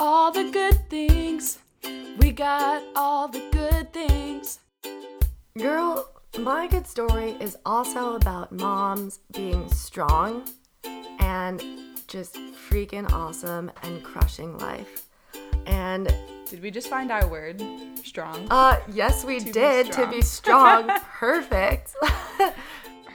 all 0.00 0.32
the 0.32 0.50
good 0.50 0.88
things. 0.88 1.58
We 2.18 2.32
got 2.32 2.82
all 2.96 3.28
the 3.28 3.42
good 3.52 3.92
things. 3.92 4.58
Girl, 5.58 6.10
my 6.38 6.66
good 6.68 6.86
story 6.86 7.36
is 7.38 7.56
also 7.66 8.16
about 8.16 8.50
moms 8.50 9.20
being 9.32 9.70
strong 9.70 10.48
and 11.18 11.62
just 12.08 12.36
freaking 12.68 13.12
awesome 13.12 13.70
and 13.82 14.02
crushing 14.02 14.56
life. 14.58 15.06
And 15.66 16.12
Did 16.48 16.62
we 16.62 16.70
just 16.70 16.88
find 16.88 17.12
our 17.12 17.26
word? 17.28 17.62
Strong. 18.02 18.48
uh 18.50 18.80
yes, 18.90 19.24
we 19.24 19.38
be 19.44 19.52
did 19.52 19.92
to 19.92 20.06
be 20.06 20.22
strong. 20.22 20.88
Perfect. 21.18 21.94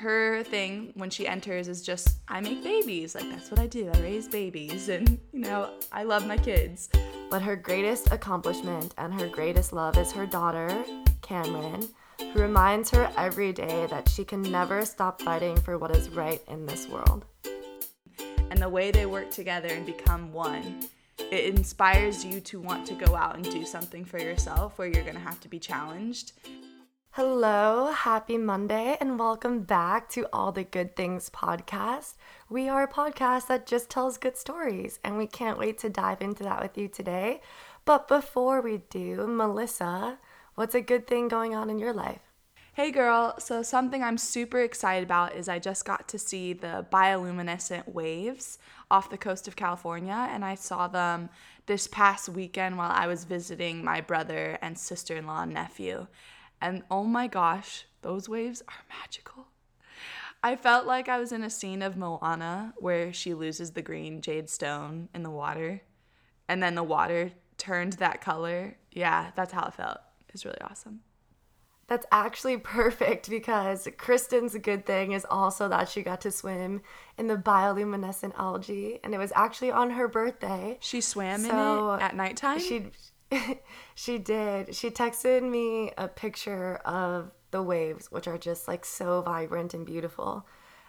Her 0.06 0.44
thing 0.44 0.92
when 0.94 1.10
she 1.10 1.28
enters 1.28 1.68
is 1.68 1.82
just, 1.82 2.20
I 2.28 2.40
make 2.40 2.64
babies. 2.64 3.16
Like, 3.16 3.28
that's 3.28 3.50
what 3.50 3.60
I 3.60 3.66
do. 3.66 3.90
I 3.92 4.00
raise 4.02 4.28
babies. 4.28 4.88
And, 4.88 5.18
you 5.34 5.40
know, 5.40 5.72
I 5.92 6.04
love 6.04 6.28
my 6.28 6.38
kids. 6.38 6.92
but 7.32 7.42
her 7.42 7.56
greatest 7.56 8.12
accomplishment 8.12 8.94
and 9.00 9.20
her 9.20 9.28
greatest 9.28 9.74
love 9.74 9.98
is 9.98 10.12
her 10.12 10.28
daughter, 10.28 10.70
Cameron, 11.24 11.90
who 12.20 12.40
reminds 12.40 12.92
her 12.92 13.12
every 13.18 13.52
day 13.52 13.88
that 13.90 14.08
she 14.08 14.24
can 14.24 14.44
never 14.44 14.86
stop 14.86 15.24
fighting 15.24 15.58
for 15.58 15.80
what 15.80 15.96
is 15.96 16.12
right 16.12 16.42
in 16.50 16.68
this 16.68 16.88
world. 16.88 17.26
and 18.52 18.62
the 18.62 18.70
way 18.70 18.92
they 18.92 19.08
work 19.08 19.32
together 19.32 19.70
and 19.70 19.88
become 19.88 20.32
one 20.32 20.88
it 21.32 21.56
inspires 21.56 22.24
you 22.24 22.40
to 22.40 22.60
want 22.60 22.86
to 22.86 22.94
go 22.94 23.16
out 23.16 23.36
and 23.36 23.44
do 23.50 23.66
something 23.66 24.06
for 24.06 24.20
yourself 24.20 24.78
where 24.78 24.88
you're 24.88 25.04
going 25.04 25.16
to 25.16 25.20
have 25.20 25.40
to 25.40 25.48
be 25.48 25.58
challenged 25.58 26.34
Hello, 27.16 27.94
happy 27.94 28.38
Monday, 28.38 28.98
and 29.00 29.18
welcome 29.18 29.62
back 29.62 30.10
to 30.10 30.28
All 30.34 30.52
the 30.52 30.66
Good 30.66 30.98
Things 30.98 31.30
podcast. 31.30 32.16
We 32.50 32.68
are 32.68 32.84
a 32.84 32.92
podcast 32.92 33.48
that 33.48 33.66
just 33.66 33.90
tells 33.90 34.18
good 34.18 34.36
stories, 34.36 35.00
and 35.02 35.18
we 35.18 35.26
can't 35.26 35.58
wait 35.58 35.78
to 35.78 35.90
dive 35.90 36.22
into 36.22 36.44
that 36.44 36.62
with 36.62 36.78
you 36.78 36.90
today. 36.90 37.40
But 37.86 38.10
before 38.10 38.60
we 38.60 38.82
do, 38.90 39.28
Melissa, 39.28 40.20
what's 40.56 40.76
a 40.76 40.82
good 40.82 41.08
thing 41.08 41.30
going 41.30 41.56
on 41.56 41.70
in 41.70 41.80
your 41.80 41.94
life? 41.94 42.20
hey 42.74 42.92
girl 42.92 43.34
so 43.40 43.64
something 43.64 44.04
i'm 44.04 44.18
super 44.18 44.60
excited 44.60 45.06
about 45.06 45.34
is 45.34 45.48
i 45.48 45.58
just 45.58 45.86
got 45.86 46.10
to 46.10 46.20
see 46.20 46.52
the 46.52 46.86
bioluminescent 46.92 47.88
waves 47.88 48.60
off 48.92 49.10
the 49.10 49.18
coast 49.18 49.48
of 49.48 49.56
california 49.56 50.28
and 50.30 50.44
i 50.44 50.54
saw 50.54 50.86
them 50.86 51.30
this 51.68 51.88
past 51.88 52.28
weekend 52.28 52.78
while 52.78 52.92
i 52.92 53.08
was 53.08 53.24
visiting 53.24 53.82
my 53.82 54.02
brother 54.02 54.58
and 54.62 54.78
sister-in-law 54.78 55.44
and 55.44 55.54
nephew 55.54 56.06
and 56.62 56.84
oh 56.90 57.04
my 57.04 57.28
gosh 57.28 57.86
those 58.02 58.30
waves 58.30 58.62
are 58.68 58.98
magical 59.00 59.48
I 60.44 60.56
felt 60.56 60.86
like 60.86 61.10
I 61.10 61.18
was 61.18 61.32
in 61.32 61.42
a 61.42 61.50
scene 61.50 61.82
of 61.82 61.98
Moana 61.98 62.76
where 62.78 63.12
she 63.12 63.34
loses 63.34 63.72
the 63.72 63.82
green 63.82 64.22
jade 64.22 64.48
stone 64.48 65.10
in 65.12 65.24
the 65.24 65.32
water 65.32 65.82
and 66.48 66.62
then 66.62 66.76
the 66.76 66.84
water 66.84 67.32
turned 67.58 67.94
that 67.94 68.22
color. 68.22 68.78
Yeah, 68.92 69.32
that's 69.36 69.52
how 69.52 69.66
it 69.66 69.74
felt. 69.74 69.98
It's 70.30 70.46
really 70.46 70.62
awesome. 70.62 71.02
That's 71.88 72.06
actually 72.12 72.58
perfect 72.58 73.30
because 73.30 73.88
Kristen's 73.98 74.56
good 74.58 74.86
thing 74.86 75.12
is 75.12 75.26
also 75.30 75.68
that 75.70 75.90
she 75.90 76.02
got 76.02 76.22
to 76.22 76.32
swim 76.32 76.82
in 77.18 77.28
the 77.28 77.38
bioluminescent 77.38 78.34
algae, 78.38 79.00
and 79.04 79.14
it 79.14 79.18
was 79.18 79.32
actually 79.36 79.72
on 79.72 79.92
her 79.92 80.08
birthday. 80.08 80.78
She 80.82 81.02
swam 81.02 81.42
So, 81.42 81.94
in 81.94 82.00
it 82.00 82.04
at 82.04 82.16
nighttime. 82.16 82.60
She 82.60 82.88
she 83.96 84.18
did. 84.18 84.76
She 84.76 84.90
texted 84.90 85.50
me 85.50 85.92
a 85.98 86.08
picture 86.08 86.78
of 86.86 87.32
the 87.52 87.62
waves, 87.62 88.12
which 88.12 88.28
are 88.28 88.38
just 88.38 88.68
like 88.68 88.86
so 88.86 89.22
vibrant 89.22 89.74
and 89.74 89.86
beautiful. 89.86 90.46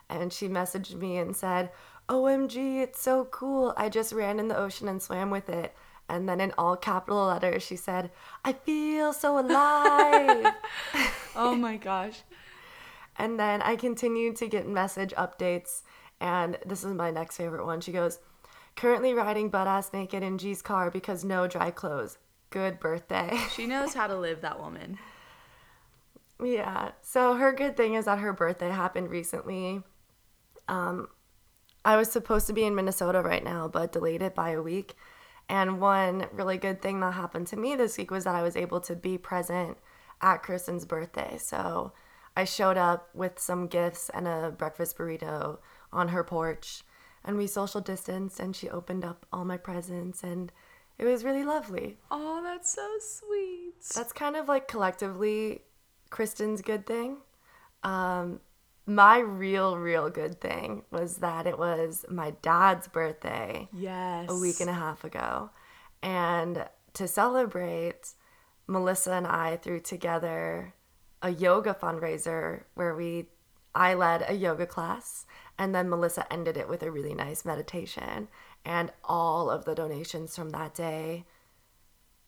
And 0.09 0.33
she 0.33 0.49
messaged 0.49 0.95
me 0.95 1.19
and 1.19 1.35
said, 1.35 1.71
"OMG, 2.09 2.83
it's 2.83 3.01
so 3.01 3.25
cool. 3.27 3.75
I 3.77 3.89
just 3.89 4.13
ran 4.13 4.39
in 4.39 4.49
the 4.49 4.57
ocean 4.57 4.89
and 4.89 5.03
swam 5.03 5.31
with 5.31 5.49
it." 5.49 5.75
And 6.09 6.29
then 6.29 6.41
in 6.41 6.53
all 6.57 6.77
capital 6.77 7.27
letters, 7.27 7.63
she 7.63 7.77
said, 7.77 8.11
"I 8.45 8.53
feel 8.53 9.13
so 9.13 9.39
alive." 9.39 10.55
oh 11.37 11.55
my 11.57 11.77
gosh. 11.77 12.23
And 13.19 13.41
then 13.41 13.63
I 13.63 13.77
continued 13.77 14.37
to 14.37 14.47
get 14.47 14.69
message 14.69 15.15
updates, 15.15 15.83
and 16.21 16.59
this 16.67 16.85
is 16.85 16.93
my 16.93 17.11
next 17.11 17.37
favorite 17.37 17.65
one. 17.65 17.81
She 17.81 17.93
goes, 17.93 18.19
Currently 18.77 19.15
riding 19.15 19.49
butt 19.49 19.67
ass 19.67 19.91
naked 19.95 20.23
in 20.23 20.37
G's 20.37 20.61
car 20.61 20.91
because 20.91 21.25
no 21.25 21.47
dry 21.49 21.71
clothes. 21.71 22.19
Good 22.51 22.81
birthday. 22.81 23.39
She 23.55 23.67
knows 23.67 23.95
how 23.95 24.07
to 24.07 24.17
live, 24.17 24.41
that 24.43 24.61
woman. 24.61 24.99
yeah. 26.43 26.93
So 27.03 27.35
her 27.35 27.53
good 27.53 27.77
thing 27.77 27.95
is 27.95 28.05
that 28.05 28.19
her 28.19 28.33
birthday 28.33 28.71
happened 28.71 29.11
recently. 29.11 29.83
Um, 30.69 31.09
I 31.85 31.97
was 31.97 32.11
supposed 32.11 32.47
to 32.49 32.53
be 32.53 32.65
in 32.65 32.75
Minnesota 32.75 33.23
right 33.23 33.45
now, 33.45 33.69
but 33.69 33.93
delayed 33.93 34.23
it 34.23 34.35
by 34.35 34.51
a 34.51 34.63
week. 34.63 34.97
And 35.49 35.81
one 35.81 36.27
really 36.33 36.59
good 36.59 36.83
thing 36.83 37.01
that 37.01 37.15
happened 37.15 37.47
to 37.49 37.57
me 37.57 37.77
this 37.77 37.97
week 37.97 38.11
was 38.11 38.25
that 38.25 38.35
I 38.35 38.43
was 38.43 38.57
able 38.57 38.81
to 38.83 38.97
be 38.97 39.17
present 39.17 39.79
at 40.21 40.43
Kristen's 40.43 40.85
birthday. 40.85 41.37
So 41.39 41.93
I 42.37 42.45
showed 42.45 42.77
up 42.77 43.09
with 43.15 43.39
some 43.39 43.69
gifts 43.69 44.11
and 44.11 44.27
a 44.27 44.51
breakfast 44.57 44.99
burrito 44.99 45.59
on 45.93 46.09
her 46.09 46.25
porch, 46.25 46.83
and 47.25 47.37
we 47.37 47.47
social 47.47 47.81
distanced, 47.81 48.41
and 48.41 48.55
she 48.55 48.69
opened 48.69 49.05
up 49.05 49.25
all 49.33 49.45
my 49.45 49.57
presents, 49.57 50.23
and 50.23 50.53
it 50.99 51.05
was 51.05 51.25
really 51.25 51.45
lovely. 51.45 51.99
Oh, 52.11 52.43
that's 52.43 52.75
so 52.75 52.89
sweet. 53.01 53.75
That's 53.95 54.13
kind 54.13 54.37
of 54.37 54.49
like 54.49 54.69
collectively 54.69 55.63
Kristen's 56.11 56.63
good 56.63 56.87
thing. 56.87 57.19
Um, 57.83 58.41
my 58.87 59.19
real, 59.19 59.77
real 59.77 60.09
good 60.11 60.41
thing 60.41 60.85
was 60.91 61.19
that 61.19 61.47
it 61.47 61.59
was 61.59 62.05
my 62.09 62.31
dad's 62.43 62.89
birthday 62.89 63.69
yes. 63.73 64.27
a 64.29 64.37
week 64.37 64.61
and 64.61 64.71
a 64.71 64.75
half 64.75 65.05
ago. 65.05 65.51
And 66.03 66.67
to 66.95 67.09
celebrate, 67.09 68.13
Melissa 68.67 69.13
and 69.13 69.27
I 69.27 69.57
threw 69.57 69.81
together 69.81 70.75
a 71.23 71.31
yoga 71.31 71.75
fundraiser 71.75 72.63
where 72.75 72.95
we 72.95 73.27
I 73.75 73.93
led 73.93 74.25
a 74.27 74.33
yoga 74.33 74.67
class 74.67 75.27
and 75.59 75.75
then 75.75 75.91
Melissa 75.91 76.31
ended 76.33 76.57
it 76.57 76.69
with 76.69 76.83
a 76.83 76.91
really 76.91 77.15
nice 77.15 77.45
meditation 77.45 78.29
and 78.67 78.91
all 79.05 79.49
of 79.49 79.65
the 79.65 79.77
donations 79.77 80.35
from 80.35 80.51
that 80.51 80.75
day 80.75 81.25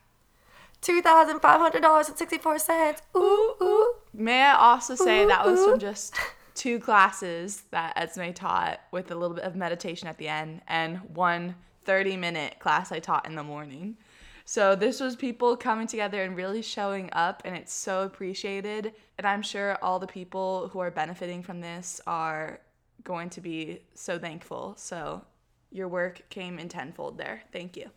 $2,500.64. 0.82 3.02
Ooh, 3.16 3.56
ooh. 3.62 3.94
May 4.14 4.44
I 4.44 4.56
also 4.56 4.96
say 4.96 5.26
that 5.26 5.46
was 5.46 5.60
Ooh. 5.60 5.72
from 5.72 5.80
just 5.80 6.16
two 6.56 6.80
classes 6.80 7.64
that 7.72 7.94
Esme 7.96 8.32
taught 8.32 8.80
with 8.92 9.12
a 9.12 9.16
little 9.16 9.36
bit 9.36 9.46
of 9.46 9.56
meditation 9.56 10.08
at 10.08 10.18
the 10.18 10.28
end 10.28 10.62
and 10.68 10.98
one 11.16 11.56
30 11.90 12.18
minute 12.18 12.60
class 12.60 12.92
I 12.92 13.00
taught 13.00 13.26
in 13.26 13.34
the 13.34 13.42
morning. 13.42 13.98
So 14.46 14.76
this 14.76 15.00
was 15.00 15.16
people 15.16 15.58
coming 15.58 15.88
together 15.88 16.22
and 16.22 16.36
really 16.36 16.62
showing 16.62 17.10
up 17.14 17.42
and 17.46 17.56
it's 17.56 17.74
so 17.74 18.04
appreciated. 18.04 18.94
And 19.18 19.26
I'm 19.26 19.42
sure 19.42 19.76
all 19.82 19.98
the 19.98 20.06
people 20.06 20.68
who 20.68 20.78
are 20.78 20.92
benefiting 20.92 21.42
from 21.42 21.62
this 21.62 22.00
are 22.06 22.60
going 23.04 23.32
to 23.32 23.42
be 23.42 23.80
so 23.96 24.20
thankful. 24.20 24.76
So 24.78 25.24
your 25.72 25.88
work 25.88 26.30
came 26.30 26.60
in 26.60 26.70
tenfold 26.70 27.18
there. 27.18 27.42
Thank 27.52 27.76
you. 27.76 27.90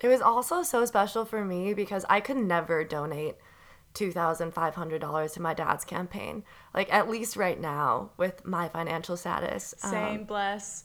It 0.00 0.08
was 0.08 0.20
also 0.20 0.62
so 0.62 0.84
special 0.84 1.24
for 1.24 1.46
me 1.46 1.72
because 1.72 2.04
I 2.10 2.20
could 2.20 2.36
never 2.36 2.84
donate 2.84 3.36
$2,500 3.94 5.32
to 5.32 5.40
my 5.40 5.54
dad's 5.54 5.86
campaign. 5.86 6.44
Like, 6.74 6.92
at 6.92 7.08
least 7.08 7.36
right 7.36 7.58
now 7.58 8.10
with 8.18 8.44
my 8.44 8.68
financial 8.68 9.16
status. 9.16 9.74
Same, 9.78 10.20
Um, 10.20 10.24
bless. 10.24 10.84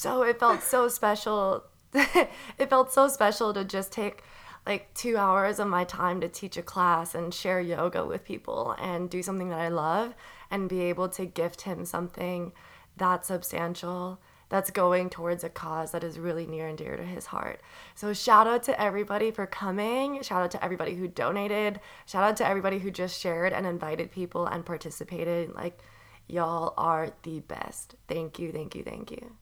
So 0.00 0.22
it 0.22 0.40
felt 0.40 0.62
so 0.62 0.88
special. 0.88 1.64
it 1.92 2.70
felt 2.70 2.90
so 2.90 3.06
special 3.06 3.52
to 3.52 3.66
just 3.66 3.92
take 3.92 4.22
like 4.66 4.92
two 4.94 5.18
hours 5.18 5.58
of 5.58 5.68
my 5.68 5.84
time 5.84 6.22
to 6.22 6.28
teach 6.28 6.56
a 6.56 6.62
class 6.62 7.14
and 7.14 7.34
share 7.34 7.60
yoga 7.60 8.06
with 8.06 8.24
people 8.24 8.74
and 8.78 9.10
do 9.10 9.22
something 9.22 9.50
that 9.50 9.60
I 9.60 9.68
love 9.68 10.14
and 10.50 10.70
be 10.70 10.80
able 10.84 11.10
to 11.10 11.26
gift 11.26 11.62
him 11.62 11.84
something 11.84 12.52
that 12.96 13.26
substantial 13.26 14.18
that's 14.48 14.70
going 14.70 15.10
towards 15.10 15.44
a 15.44 15.50
cause 15.50 15.90
that 15.90 16.02
is 16.02 16.18
really 16.18 16.46
near 16.46 16.66
and 16.66 16.78
dear 16.78 16.96
to 16.96 17.04
his 17.04 17.26
heart. 17.26 17.60
So 17.94 18.14
shout 18.14 18.46
out 18.46 18.62
to 18.64 18.80
everybody 18.80 19.30
for 19.30 19.46
coming. 19.46 20.22
Shout 20.22 20.42
out 20.42 20.50
to 20.52 20.64
everybody 20.64 20.94
who 20.94 21.08
donated. 21.08 21.78
Shout 22.06 22.24
out 22.24 22.38
to 22.38 22.46
everybody 22.46 22.78
who 22.78 22.90
just 22.90 23.20
shared 23.20 23.52
and 23.52 23.66
invited 23.66 24.10
people 24.10 24.46
and 24.46 24.64
participated. 24.64 25.54
Like 25.54 25.78
y'all 26.26 26.72
are 26.78 27.10
the 27.22 27.40
best. 27.40 27.96
Thank 28.08 28.38
you, 28.38 28.50
thank 28.50 28.74
you, 28.74 28.82
thank 28.82 29.10
you. 29.10 29.36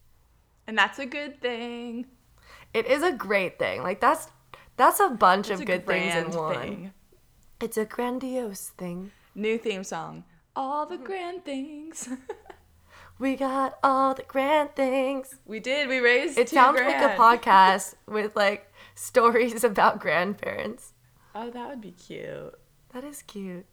And 0.69 0.77
that's 0.77 0.99
a 0.99 1.07
good 1.07 1.41
thing. 1.41 2.05
It 2.75 2.85
is 2.85 3.01
a 3.01 3.11
great 3.11 3.57
thing. 3.57 3.81
Like 3.81 3.99
that's 3.99 4.27
that's 4.77 4.99
a 4.99 5.09
bunch 5.09 5.49
It's 5.49 5.59
of 5.59 5.61
a 5.61 5.65
good 5.65 5.87
things 5.87 6.13
in 6.13 6.29
one. 6.29 6.53
thing. 6.53 6.93
It's 7.59 7.75
a 7.75 7.85
grandiose 7.85 8.69
thing. 8.77 9.09
New 9.33 9.57
theme 9.57 9.83
song. 9.83 10.25
All 10.55 10.85
the 10.85 10.99
grand 10.99 11.43
things. 11.43 12.07
We 13.17 13.35
got 13.35 13.77
all 13.83 14.13
the 14.13 14.23
grand 14.23 14.75
things. 14.75 15.35
we 15.45 15.59
did. 15.59 15.89
We 15.89 15.99
raised. 15.99 16.37
It 16.37 16.47
sounds 16.49 16.79
like 16.79 17.01
a 17.01 17.17
podcast 17.17 17.95
with 18.07 18.35
like 18.35 18.71
stories 18.95 19.63
about 19.63 19.99
grandparents. 19.99 20.93
Oh, 21.35 21.49
that 21.49 21.67
would 21.67 21.81
be 21.81 21.91
cute. 21.91 22.53
That 22.93 23.03
is 23.03 23.21
cute. 23.23 23.65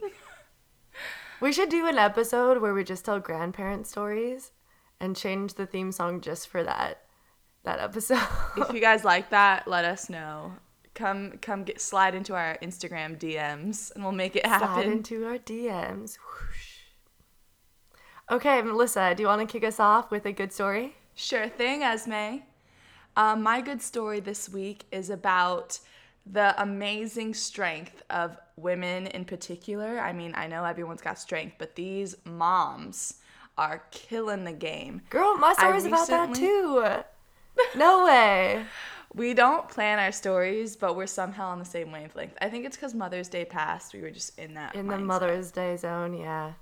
we 1.40 1.52
should 1.52 1.68
do 1.68 1.86
an 1.86 1.98
episode 1.98 2.60
where 2.62 2.74
we 2.74 2.82
just 2.82 3.04
tell 3.04 3.20
grandparent 3.20 3.86
stories 3.86 4.50
and 5.00 5.16
change 5.16 5.54
the 5.54 5.66
theme 5.66 5.92
song 5.92 6.20
just 6.20 6.48
for 6.48 6.62
that 6.62 7.02
that 7.64 7.80
episode. 7.80 8.26
if 8.56 8.72
you 8.72 8.80
guys 8.80 9.04
like 9.04 9.30
that, 9.30 9.68
let 9.68 9.84
us 9.84 10.08
know. 10.08 10.54
Come, 10.94 11.38
come, 11.42 11.64
get 11.64 11.80
slide 11.80 12.14
into 12.14 12.34
our 12.34 12.58
Instagram 12.62 13.18
DMs, 13.18 13.94
and 13.94 14.02
we'll 14.02 14.12
make 14.12 14.34
it 14.34 14.46
happen. 14.46 14.68
Slide 14.68 14.86
into 14.86 15.26
our 15.26 15.38
DMs. 15.38 16.16
Whoosh. 16.16 16.78
Okay, 18.30 18.60
Melissa, 18.62 19.14
do 19.14 19.22
you 19.22 19.26
want 19.26 19.40
to 19.40 19.46
kick 19.46 19.64
us 19.64 19.78
off 19.78 20.10
with 20.10 20.26
a 20.26 20.32
good 20.32 20.52
story? 20.52 20.96
Sure 21.14 21.48
thing, 21.48 21.82
Esme. 21.82 22.42
Um, 23.16 23.42
my 23.42 23.60
good 23.60 23.80
story 23.80 24.20
this 24.20 24.48
week 24.48 24.84
is 24.92 25.10
about 25.10 25.78
the 26.26 26.60
amazing 26.60 27.34
strength 27.34 28.02
of 28.10 28.36
women 28.56 29.06
in 29.08 29.24
particular. 29.24 29.98
I 29.98 30.12
mean, 30.12 30.32
I 30.34 30.46
know 30.46 30.64
everyone's 30.64 31.00
got 31.00 31.18
strength, 31.18 31.56
but 31.58 31.74
these 31.74 32.16
moms 32.24 33.14
are 33.58 33.82
killing 33.90 34.44
the 34.44 34.52
game. 34.52 35.02
Girl, 35.10 35.36
my 35.36 35.52
story's 35.52 35.84
about 35.84 36.08
that 36.08 36.34
too. 36.34 36.86
No 37.76 38.04
way. 38.06 38.64
We 39.14 39.34
don't 39.34 39.68
plan 39.68 39.98
our 39.98 40.12
stories, 40.12 40.76
but 40.76 40.94
we're 40.94 41.06
somehow 41.06 41.48
on 41.48 41.58
the 41.58 41.64
same 41.64 41.90
wavelength. 41.90 42.34
I 42.40 42.48
think 42.48 42.64
it's 42.66 42.76
because 42.76 42.94
Mother's 42.94 43.28
Day 43.28 43.44
passed. 43.44 43.92
We 43.94 44.00
were 44.00 44.10
just 44.10 44.38
in 44.38 44.54
that. 44.54 44.74
In 44.74 44.86
the. 44.86 44.98
Mother's 44.98 45.50
Day 45.50 45.76
zone, 45.76 46.14
yeah. 46.16 46.52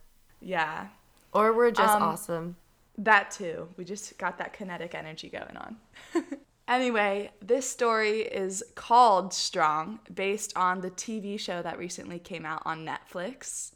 Yeah, 0.40 0.86
Or 1.32 1.52
we're 1.52 1.70
just 1.70 1.94
Um, 1.94 2.02
awesome. 2.02 2.56
That 2.98 3.30
too. 3.30 3.68
We 3.76 3.84
just 3.84 4.16
got 4.16 4.38
that 4.38 4.52
kinetic 4.52 4.94
energy 4.94 5.28
going 5.28 5.56
on. 5.56 5.76
anyway, 6.68 7.32
this 7.42 7.68
story 7.68 8.20
is 8.20 8.62
called 8.74 9.34
Strong, 9.34 10.00
based 10.14 10.56
on 10.56 10.80
the 10.82 10.90
TV 10.90 11.38
show 11.38 11.62
that 11.62 11.78
recently 11.78 12.18
came 12.18 12.46
out 12.46 12.62
on 12.64 12.86
Netflix. 12.86 13.72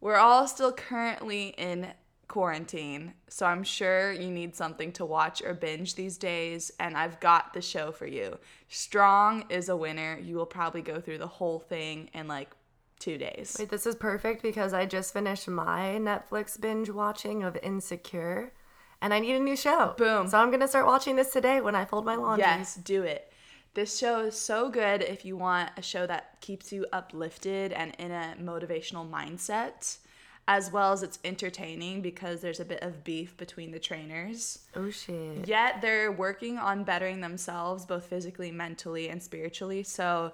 We're 0.00 0.16
all 0.16 0.46
still 0.46 0.72
currently 0.72 1.48
in 1.58 1.88
quarantine, 2.34 3.14
so 3.28 3.46
I'm 3.46 3.62
sure 3.62 4.10
you 4.10 4.28
need 4.28 4.56
something 4.56 4.90
to 4.94 5.04
watch 5.04 5.40
or 5.40 5.54
binge 5.54 5.94
these 5.94 6.18
days, 6.18 6.72
and 6.80 6.96
I've 6.96 7.20
got 7.20 7.54
the 7.54 7.62
show 7.62 7.92
for 7.92 8.08
you. 8.08 8.38
Strong 8.68 9.44
is 9.50 9.68
a 9.68 9.76
winner. 9.76 10.18
You 10.20 10.34
will 10.34 10.44
probably 10.44 10.82
go 10.82 11.00
through 11.00 11.18
the 11.18 11.28
whole 11.28 11.60
thing 11.60 12.10
in 12.12 12.26
like 12.26 12.50
two 12.98 13.18
days. 13.18 13.54
Wait, 13.56 13.70
this 13.70 13.86
is 13.86 13.94
perfect 13.94 14.42
because 14.42 14.74
I 14.74 14.84
just 14.84 15.12
finished 15.12 15.46
my 15.46 15.96
Netflix 16.00 16.60
binge 16.60 16.90
watching 16.90 17.44
of 17.44 17.56
Insecure 17.62 18.52
and 19.00 19.14
I 19.14 19.20
need 19.20 19.36
a 19.36 19.38
new 19.38 19.56
show. 19.56 19.94
Boom. 19.96 20.26
So 20.26 20.36
I'm 20.36 20.48
going 20.48 20.58
to 20.58 20.66
start 20.66 20.86
watching 20.86 21.14
this 21.14 21.32
today 21.32 21.60
when 21.60 21.76
I 21.76 21.84
fold 21.84 22.04
my 22.04 22.16
laundry. 22.16 22.46
Yes, 22.48 22.74
do 22.74 23.04
it. 23.04 23.32
This 23.74 23.96
show 23.96 24.24
is 24.24 24.36
so 24.36 24.70
good 24.70 25.02
if 25.02 25.24
you 25.24 25.36
want 25.36 25.70
a 25.76 25.82
show 25.82 26.04
that 26.08 26.40
keeps 26.40 26.72
you 26.72 26.84
uplifted 26.92 27.72
and 27.72 27.94
in 28.00 28.10
a 28.10 28.34
motivational 28.40 29.08
mindset, 29.08 29.98
as 30.46 30.70
well 30.70 30.92
as 30.92 31.02
it's 31.02 31.18
entertaining 31.24 32.02
because 32.02 32.40
there's 32.40 32.60
a 32.60 32.64
bit 32.64 32.82
of 32.82 33.02
beef 33.02 33.36
between 33.36 33.70
the 33.70 33.78
trainers. 33.78 34.60
Oh 34.76 34.90
shit. 34.90 35.48
Yet 35.48 35.80
they're 35.80 36.12
working 36.12 36.58
on 36.58 36.84
bettering 36.84 37.20
themselves 37.20 37.86
both 37.86 38.04
physically, 38.04 38.50
mentally, 38.50 39.08
and 39.08 39.22
spiritually. 39.22 39.82
So 39.82 40.32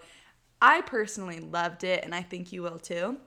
I 0.60 0.80
personally 0.82 1.40
loved 1.40 1.84
it, 1.84 2.04
and 2.04 2.14
I 2.14 2.22
think 2.22 2.52
you 2.52 2.62
will 2.62 2.78
too. 2.78 3.18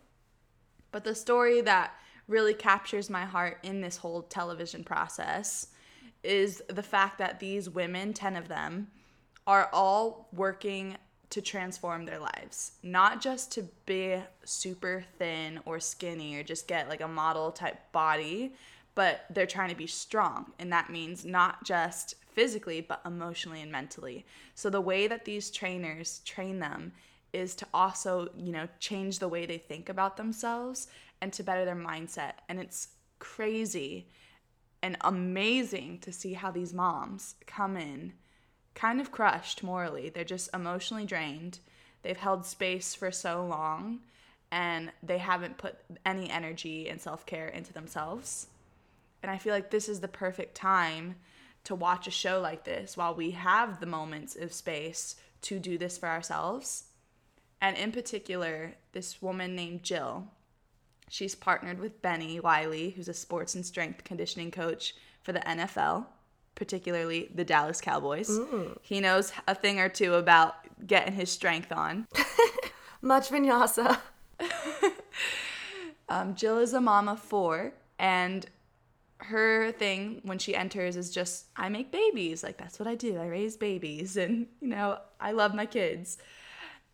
But 0.92 1.04
the 1.04 1.16
story 1.16 1.62
that 1.62 1.94
really 2.28 2.54
captures 2.54 3.10
my 3.10 3.26
heart 3.26 3.60
in 3.64 3.82
this 3.82 3.98
whole 3.98 4.24
television 4.24 4.84
process 4.84 5.68
is 6.22 6.62
the 6.68 6.84
fact 6.84 7.18
that 7.18 7.40
these 7.40 7.70
women, 7.70 8.14
10 8.14 8.36
of 8.36 8.48
them, 8.48 8.88
are 9.46 9.70
all 9.74 10.30
working 10.32 10.96
to 11.34 11.42
transform 11.42 12.06
their 12.06 12.20
lives. 12.20 12.74
Not 12.84 13.20
just 13.20 13.52
to 13.54 13.64
be 13.88 14.22
super 14.46 15.04
thin 15.18 15.60
or 15.66 15.80
skinny 15.80 16.36
or 16.36 16.44
just 16.44 16.68
get 16.68 16.88
like 16.88 17.02
a 17.02 17.08
model 17.08 17.52
type 17.52 17.92
body, 17.92 18.54
but 18.94 19.26
they're 19.32 19.48
trying 19.48 19.70
to 19.70 19.76
be 19.76 19.88
strong. 19.88 20.52
And 20.60 20.72
that 20.72 20.92
means 20.92 21.26
not 21.26 21.64
just 21.64 22.14
physically, 22.34 22.82
but 22.82 23.02
emotionally 23.04 23.64
and 23.64 23.72
mentally. 23.72 24.28
So 24.54 24.70
the 24.70 24.80
way 24.80 25.08
that 25.08 25.26
these 25.26 25.50
trainers 25.50 26.20
train 26.24 26.60
them 26.60 26.92
is 27.34 27.56
to 27.56 27.68
also, 27.74 28.30
you 28.38 28.52
know, 28.52 28.68
change 28.80 29.18
the 29.18 29.28
way 29.28 29.48
they 29.48 29.58
think 29.58 29.90
about 29.90 30.18
themselves 30.18 30.88
and 31.20 31.34
to 31.34 31.42
better 31.42 31.66
their 31.66 31.76
mindset. 31.76 32.34
And 32.48 32.60
it's 32.60 32.90
crazy 33.18 34.08
and 34.84 34.98
amazing 35.02 35.98
to 36.02 36.12
see 36.12 36.34
how 36.34 36.52
these 36.52 36.76
moms 36.76 37.34
come 37.48 37.76
in 37.76 38.14
kind 38.76 39.00
of 39.00 39.12
crushed 39.12 39.64
morally. 39.64 40.10
They're 40.10 40.24
just 40.24 40.54
emotionally 40.54 41.06
drained. 41.06 41.60
They've 42.02 42.18
held 42.18 42.46
space 42.46 42.96
for 42.96 43.12
so 43.12 43.46
long 43.46 44.00
and 44.52 44.92
they 45.02 45.18
haven't 45.18 45.58
put 45.58 45.78
any 46.06 46.30
energy 46.30 46.88
and 46.88 47.02
self 47.02 47.26
care 47.26 47.48
into 47.48 47.74
themselves. 47.74 48.48
And 49.22 49.32
I 49.32 49.38
feel 49.38 49.54
like 49.54 49.72
this 49.72 49.90
is 49.90 50.00
the 50.00 50.08
perfect 50.08 50.54
time 50.54 51.16
to 51.64 51.76
watch 51.76 52.08
a 52.08 52.12
show 52.12 52.40
like 52.42 52.66
this 52.66 52.98
while 52.98 53.16
we 53.16 53.32
have 53.32 53.80
the 53.80 53.86
moments 53.86 54.36
of 54.36 54.54
space 54.54 55.16
to 55.44 55.60
do 55.60 55.78
this 55.78 55.98
for 55.98 56.08
ourselves. 56.08 56.86
And 57.62 57.78
in 57.78 57.92
particular, 57.92 58.76
this 58.92 59.22
woman 59.22 59.56
named 59.56 59.84
Jill, 59.84 60.28
she's 61.10 61.36
partnered 61.36 61.80
with 61.80 62.02
Benny 62.02 62.40
Wiley, 62.40 62.92
who's 62.92 63.08
a 63.08 63.14
sports 63.14 63.56
and 63.56 63.66
strength 63.66 64.04
conditioning 64.04 64.52
coach 64.52 64.94
for 65.22 65.32
the 65.32 65.40
NFL, 65.40 66.06
particularly 66.56 67.30
the 67.34 67.44
Dallas 67.44 67.82
Cowboys. 67.82 68.40
He 68.82 69.00
knows 69.00 69.32
a 69.48 69.56
thing 69.56 69.80
or 69.80 69.90
two 69.90 70.16
about 70.16 70.56
getting 70.86 71.14
his 71.14 71.32
strength 71.32 71.72
on. 71.72 72.08
Much 73.02 73.30
vinyasa. 73.30 74.00
Um, 76.10 76.36
Jill 76.36 76.60
is 76.60 76.74
a 76.74 76.82
mom 76.82 77.08
of 77.08 77.20
four, 77.20 77.74
and 77.98 78.46
her 79.18 79.72
thing 79.72 80.22
when 80.24 80.38
she 80.38 80.56
enters 80.56 80.96
is 80.96 81.10
just, 81.10 81.48
I 81.56 81.70
make 81.70 81.92
babies. 81.92 82.44
Like, 82.44 82.58
that's 82.58 82.78
what 82.78 82.88
I 82.88 82.96
do. 82.96 83.18
I 83.18 83.26
raise 83.26 83.58
babies, 83.58 84.18
and, 84.24 84.48
you 84.62 84.68
know, 84.68 85.00
I 85.20 85.32
love 85.32 85.56
my 85.56 85.66
kids. 85.66 86.18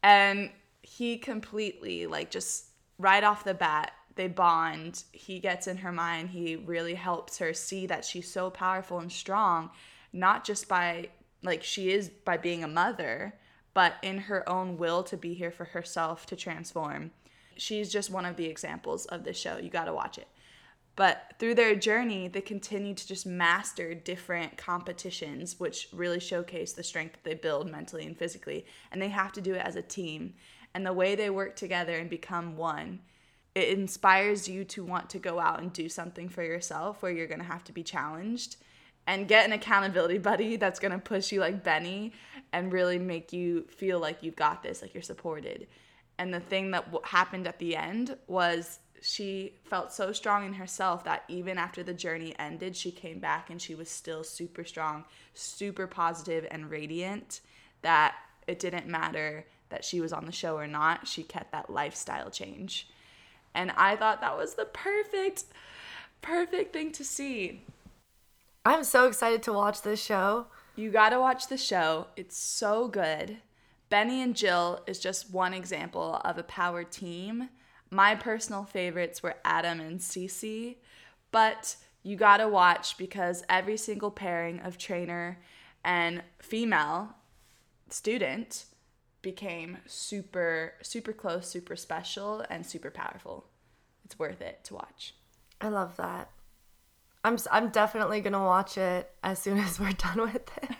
And 0.03 0.51
he 0.81 1.17
completely, 1.17 2.07
like, 2.07 2.31
just 2.31 2.67
right 2.97 3.23
off 3.23 3.43
the 3.43 3.53
bat, 3.53 3.91
they 4.19 4.27
bond. 4.27 5.03
He 5.11 5.39
gets 5.39 5.65
in 5.65 5.77
her 5.77 5.91
mind. 5.91 6.29
He 6.29 6.55
really 6.55 6.93
helps 6.93 7.39
her 7.39 7.53
see 7.55 7.87
that 7.87 8.05
she's 8.05 8.31
so 8.31 8.51
powerful 8.51 8.99
and 8.99 9.11
strong, 9.11 9.71
not 10.13 10.45
just 10.45 10.67
by, 10.67 11.09
like, 11.41 11.63
she 11.63 11.89
is 11.89 12.09
by 12.09 12.37
being 12.37 12.63
a 12.63 12.67
mother, 12.67 13.33
but 13.73 13.95
in 14.03 14.19
her 14.19 14.47
own 14.47 14.77
will 14.77 15.01
to 15.03 15.17
be 15.17 15.33
here 15.33 15.51
for 15.51 15.65
herself 15.65 16.27
to 16.27 16.35
transform 16.35 17.11
she's 17.59 17.91
just 17.91 18.09
one 18.09 18.25
of 18.25 18.35
the 18.35 18.45
examples 18.45 19.05
of 19.07 19.23
this 19.23 19.37
show. 19.37 19.57
You 19.57 19.69
got 19.69 19.85
to 19.85 19.93
watch 19.93 20.17
it. 20.17 20.27
But 20.95 21.33
through 21.39 21.55
their 21.55 21.75
journey, 21.75 22.27
they 22.27 22.41
continue 22.41 22.93
to 22.93 23.07
just 23.07 23.25
master 23.25 23.93
different 23.93 24.57
competitions, 24.57 25.59
which 25.59 25.87
really 25.93 26.19
showcase 26.19 26.73
the 26.73 26.83
strength 26.83 27.13
that 27.13 27.23
they 27.23 27.35
build 27.35 27.71
mentally 27.71 28.05
and 28.05 28.17
physically. 28.17 28.65
And 28.91 29.01
they 29.01 29.07
have 29.09 29.31
to 29.33 29.41
do 29.41 29.53
it 29.53 29.65
as 29.65 29.77
a 29.77 29.81
team. 29.81 30.33
And 30.73 30.85
the 30.85 30.93
way 30.93 31.15
they 31.15 31.29
work 31.29 31.55
together 31.55 31.97
and 31.97 32.09
become 32.09 32.57
one, 32.57 32.99
it 33.55 33.69
inspires 33.69 34.47
you 34.47 34.63
to 34.63 34.83
want 34.83 35.09
to 35.09 35.19
go 35.19 35.39
out 35.39 35.59
and 35.59 35.73
do 35.73 35.89
something 35.89 36.29
for 36.29 36.43
yourself 36.43 37.01
where 37.01 37.11
you're 37.11 37.27
going 37.27 37.39
to 37.39 37.45
have 37.45 37.63
to 37.65 37.71
be 37.71 37.83
challenged 37.83 38.57
and 39.07 39.27
get 39.27 39.45
an 39.45 39.51
accountability 39.51 40.17
buddy 40.29 40.55
that's 40.55 40.79
going 40.79 40.91
to 40.91 40.99
push 40.99 41.31
you 41.31 41.39
like 41.39 41.63
Benny 41.63 42.13
and 42.53 42.71
really 42.71 42.99
make 42.99 43.33
you 43.33 43.65
feel 43.69 43.99
like 43.99 44.21
you've 44.21 44.35
got 44.35 44.63
this, 44.63 44.81
like 44.81 44.93
you're 44.93 45.03
supported. 45.03 45.67
And 46.17 46.33
the 46.33 46.39
thing 46.39 46.71
that 46.71 46.85
w- 46.85 47.01
happened 47.05 47.47
at 47.47 47.59
the 47.59 47.75
end 47.75 48.17
was 48.27 48.79
she 49.01 49.53
felt 49.63 49.93
so 49.93 50.11
strong 50.11 50.45
in 50.45 50.53
herself 50.53 51.03
that 51.05 51.23
even 51.27 51.57
after 51.57 51.83
the 51.83 51.93
journey 51.93 52.35
ended, 52.37 52.75
she 52.75 52.91
came 52.91 53.19
back 53.19 53.49
and 53.49 53.61
she 53.61 53.73
was 53.73 53.89
still 53.89 54.23
super 54.23 54.63
strong, 54.63 55.05
super 55.33 55.87
positive 55.87 56.45
and 56.51 56.69
radiant 56.69 57.41
that 57.81 58.15
it 58.47 58.59
didn't 58.59 58.87
matter 58.87 59.45
that 59.69 59.85
she 59.85 60.01
was 60.01 60.11
on 60.11 60.25
the 60.25 60.31
show 60.31 60.57
or 60.57 60.67
not. 60.67 61.07
She 61.07 61.23
kept 61.23 61.51
that 61.51 61.69
lifestyle 61.69 62.29
change. 62.29 62.89
And 63.53 63.71
I 63.71 63.95
thought 63.95 64.21
that 64.21 64.37
was 64.37 64.55
the 64.55 64.65
perfect, 64.65 65.45
perfect 66.21 66.73
thing 66.73 66.91
to 66.93 67.03
see. 67.03 67.63
I'm 68.65 68.83
so 68.83 69.07
excited 69.07 69.41
to 69.43 69.53
watch 69.53 69.81
this 69.81 70.03
show. 70.03 70.47
You 70.75 70.91
gotta 70.91 71.19
watch 71.19 71.47
the 71.47 71.57
show. 71.57 72.07
It's 72.15 72.37
so 72.37 72.87
good. 72.87 73.37
Benny 73.89 74.21
and 74.21 74.35
Jill 74.35 74.81
is 74.85 74.99
just 74.99 75.31
one 75.31 75.53
example 75.53 76.21
of 76.23 76.37
a 76.37 76.43
power 76.43 76.83
team. 76.83 77.49
My 77.89 78.15
personal 78.15 78.63
favorites 78.65 79.23
were 79.23 79.35
Adam 79.43 79.79
and 79.79 79.99
Cece, 79.99 80.75
but 81.31 81.75
you 82.03 82.15
gotta 82.15 82.47
watch 82.47 82.97
because 82.97 83.43
every 83.49 83.77
single 83.77 84.11
pairing 84.11 84.59
of 84.59 84.77
trainer 84.77 85.39
and 85.83 86.21
female 86.39 87.15
student 87.89 88.65
became 89.21 89.77
super, 89.85 90.73
super 90.81 91.13
close, 91.13 91.47
super 91.47 91.75
special, 91.75 92.45
and 92.49 92.65
super 92.65 92.89
powerful. 92.91 93.45
It's 94.05 94.17
worth 94.17 94.41
it 94.41 94.63
to 94.65 94.75
watch. 94.75 95.13
I 95.61 95.67
love 95.69 95.97
that. 95.97 96.29
I'm 97.23 97.37
I'm 97.51 97.69
definitely 97.69 98.21
gonna 98.21 98.43
watch 98.43 98.77
it 98.77 99.11
as 99.23 99.39
soon 99.39 99.57
as 99.57 99.79
we're 99.79 99.91
done 99.93 100.21
with 100.21 100.45
this. 100.61 100.77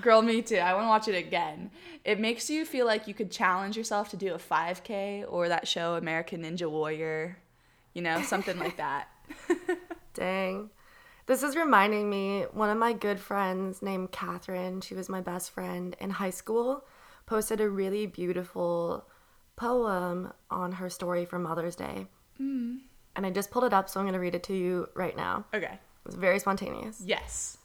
Girl, 0.00 0.22
me 0.22 0.42
too. 0.42 0.58
I 0.58 0.74
want 0.74 0.84
to 0.84 0.88
watch 0.88 1.08
it 1.08 1.18
again. 1.18 1.72
It 2.04 2.20
makes 2.20 2.48
you 2.48 2.64
feel 2.64 2.86
like 2.86 3.08
you 3.08 3.14
could 3.14 3.32
challenge 3.32 3.76
yourself 3.76 4.10
to 4.10 4.16
do 4.16 4.32
a 4.32 4.38
5K 4.38 5.24
or 5.28 5.48
that 5.48 5.66
show 5.66 5.94
American 5.94 6.42
Ninja 6.42 6.70
Warrior, 6.70 7.36
you 7.94 8.02
know, 8.02 8.22
something 8.22 8.56
like 8.60 8.76
that. 8.76 9.08
Dang. 10.14 10.70
This 11.26 11.42
is 11.42 11.56
reminding 11.56 12.08
me, 12.08 12.46
one 12.52 12.70
of 12.70 12.78
my 12.78 12.92
good 12.92 13.18
friends 13.18 13.82
named 13.82 14.12
Catherine, 14.12 14.80
she 14.80 14.94
was 14.94 15.08
my 15.08 15.20
best 15.20 15.50
friend 15.50 15.96
in 16.00 16.10
high 16.10 16.30
school, 16.30 16.84
posted 17.28 17.60
a 17.60 17.68
really 17.68 18.06
beautiful 18.06 19.06
poem 19.54 20.32
on 20.50 20.72
her 20.72 20.88
story 20.88 21.26
for 21.26 21.38
Mother's 21.38 21.76
Day. 21.76 22.06
Mm. 22.40 22.78
And 23.14 23.26
I 23.26 23.30
just 23.30 23.50
pulled 23.50 23.64
it 23.64 23.74
up, 23.74 23.88
so 23.88 24.00
I'm 24.00 24.06
going 24.06 24.14
to 24.14 24.20
read 24.20 24.34
it 24.34 24.44
to 24.44 24.54
you 24.54 24.88
right 24.94 25.16
now. 25.16 25.44
Okay. 25.52 25.74
It 25.74 26.06
was 26.06 26.14
very 26.14 26.38
spontaneous. 26.38 27.02
Yes. 27.04 27.58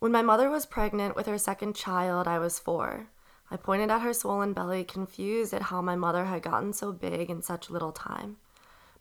When 0.00 0.12
my 0.12 0.22
mother 0.22 0.50
was 0.50 0.66
pregnant 0.66 1.16
with 1.16 1.26
her 1.26 1.38
second 1.38 1.76
child, 1.76 2.28
I 2.28 2.38
was 2.38 2.58
four. 2.58 3.08
I 3.50 3.56
pointed 3.56 3.90
at 3.90 4.02
her 4.02 4.12
swollen 4.12 4.52
belly, 4.52 4.84
confused 4.84 5.54
at 5.54 5.62
how 5.62 5.80
my 5.80 5.96
mother 5.96 6.26
had 6.26 6.42
gotten 6.42 6.74
so 6.74 6.92
big 6.92 7.30
in 7.30 7.40
such 7.40 7.70
little 7.70 7.92
time. 7.92 8.36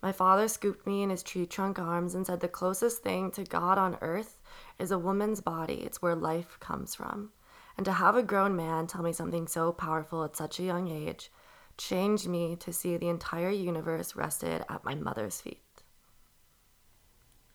My 0.02 0.14
father 0.14 0.48
scooped 0.48 0.88
me 0.88 1.04
in 1.04 1.10
his 1.10 1.24
tree 1.24 1.46
trunk 1.46 1.78
arms 1.78 2.16
and 2.16 2.26
said, 2.26 2.40
The 2.40 2.48
closest 2.48 3.04
thing 3.04 3.32
to 3.32 3.44
God 3.44 3.78
on 3.78 3.98
earth 4.00 4.40
is 4.80 4.92
a 4.92 5.00
woman's 5.00 5.42
body. 5.42 5.82
It's 5.84 6.02
where 6.02 6.16
life 6.16 6.58
comes 6.62 6.96
from. 6.96 7.32
And 7.78 7.86
to 7.86 7.94
have 7.94 8.16
a 8.16 8.24
grown 8.24 8.56
man 8.56 8.88
tell 8.88 9.04
me 9.04 9.14
something 9.14 9.48
so 9.48 9.72
powerful 9.72 10.24
at 10.24 10.36
such 10.36 10.60
a 10.60 10.64
young 10.64 10.90
age 10.90 11.32
changed 11.78 12.28
me 12.28 12.56
to 12.56 12.74
see 12.74 12.98
the 12.98 13.08
entire 13.08 13.52
universe 13.52 14.16
rested 14.16 14.66
at 14.68 14.84
my 14.84 14.96
mother's 14.96 15.40
feet. 15.40 15.62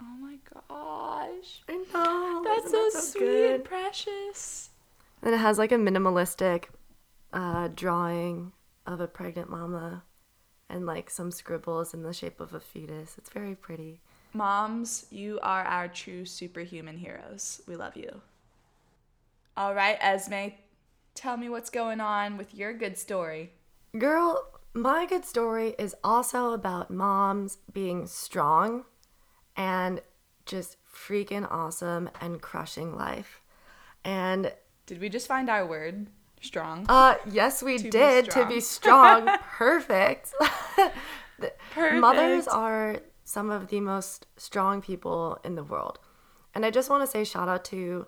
Oh 0.00 0.16
my 0.20 0.38
gosh. 0.52 1.62
I 1.68 1.84
know. 1.92 2.42
That's 2.44 2.70
so, 2.70 2.90
that 2.92 3.02
sweet 3.02 3.20
good? 3.20 3.54
and 3.56 3.64
precious. 3.64 4.70
And 5.22 5.34
it 5.34 5.38
has 5.38 5.58
like 5.58 5.72
a 5.72 5.76
minimalistic 5.76 6.66
uh, 7.32 7.68
drawing 7.74 8.52
of 8.86 9.00
a 9.00 9.06
pregnant 9.06 9.50
mama 9.50 10.04
and 10.68 10.86
like 10.86 11.10
some 11.10 11.30
scribbles 11.30 11.94
in 11.94 12.02
the 12.02 12.12
shape 12.12 12.40
of 12.40 12.54
a 12.54 12.60
fetus. 12.60 13.16
It's 13.18 13.30
very 13.30 13.54
pretty. 13.54 14.00
Moms, 14.32 15.06
you 15.10 15.38
are 15.42 15.64
our 15.64 15.88
true 15.88 16.24
superhuman 16.24 16.96
heroes. 16.96 17.60
We 17.66 17.76
love 17.76 17.96
you. 17.96 18.22
All 19.56 19.74
right, 19.74 19.98
Esme, 20.00 20.54
tell 21.14 21.36
me 21.36 21.48
what's 21.48 21.70
going 21.70 22.00
on 22.00 22.36
with 22.36 22.54
your 22.54 22.72
good 22.72 22.96
story. 22.96 23.52
Girl, 23.98 24.46
my 24.74 25.04
good 25.06 25.24
story 25.24 25.74
is 25.78 25.94
also 26.02 26.52
about 26.52 26.90
moms 26.90 27.58
being 27.72 28.06
strong 28.06 28.84
and 29.54 30.00
just 30.46 30.78
freaking 30.90 31.46
awesome 31.50 32.08
and 32.20 32.40
crushing 32.40 32.96
life. 32.96 33.42
And 34.04 34.52
Did 34.86 35.00
we 35.00 35.08
just 35.08 35.26
find 35.26 35.50
our 35.50 35.66
word? 35.66 36.06
Strong. 36.40 36.86
uh 36.88 37.14
yes, 37.30 37.62
we 37.62 37.78
be 37.80 37.88
did 37.88 38.28
to 38.30 38.44
be 38.46 38.60
strong. 38.60 39.28
Perfect. 39.42 40.32
Perfect. 41.72 42.00
Mothers 42.00 42.48
are 42.48 42.98
some 43.22 43.48
of 43.48 43.68
the 43.68 43.78
most 43.80 44.26
strong 44.36 44.82
people 44.82 45.38
in 45.44 45.54
the 45.54 45.62
world. 45.62 46.00
And 46.52 46.66
I 46.66 46.70
just 46.70 46.90
want 46.90 47.04
to 47.04 47.06
say 47.06 47.22
shout 47.22 47.48
out 47.48 47.64
to 47.66 48.06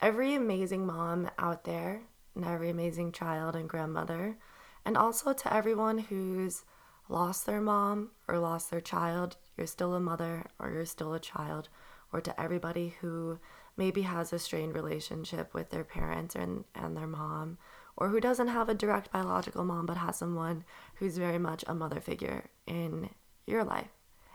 every 0.00 0.34
amazing 0.34 0.86
mom 0.86 1.30
out 1.38 1.64
there 1.64 2.02
and 2.34 2.44
every 2.44 2.70
amazing 2.70 3.12
child 3.12 3.56
and 3.56 3.68
grandmother, 3.68 4.36
and 4.84 4.96
also 4.96 5.32
to 5.32 5.54
everyone 5.54 5.98
who's 5.98 6.64
lost 7.08 7.46
their 7.46 7.60
mom 7.60 8.10
or 8.28 8.38
lost 8.38 8.70
their 8.70 8.80
child. 8.80 9.36
You're 9.56 9.66
still 9.66 9.94
a 9.94 10.00
mother 10.00 10.44
or 10.58 10.70
you're 10.70 10.84
still 10.84 11.14
a 11.14 11.20
child, 11.20 11.68
or 12.12 12.20
to 12.20 12.40
everybody 12.40 12.94
who 13.00 13.38
maybe 13.76 14.02
has 14.02 14.32
a 14.32 14.38
strained 14.38 14.74
relationship 14.74 15.52
with 15.54 15.70
their 15.70 15.84
parents 15.84 16.34
and, 16.34 16.64
and 16.74 16.96
their 16.96 17.06
mom, 17.06 17.58
or 17.96 18.08
who 18.08 18.20
doesn't 18.20 18.48
have 18.48 18.68
a 18.68 18.74
direct 18.74 19.10
biological 19.10 19.64
mom 19.64 19.86
but 19.86 19.96
has 19.96 20.16
someone 20.16 20.64
who's 20.96 21.18
very 21.18 21.38
much 21.38 21.64
a 21.66 21.74
mother 21.74 22.00
figure 22.00 22.50
in 22.66 23.08
your 23.46 23.64
life. 23.64 23.90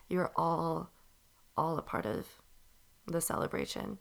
You're 0.10 0.32
all 0.36 0.89
all 1.58 1.77
a 1.77 1.82
part 1.82 2.06
of 2.06 2.27
the 3.08 3.22
celebration. 3.22 3.98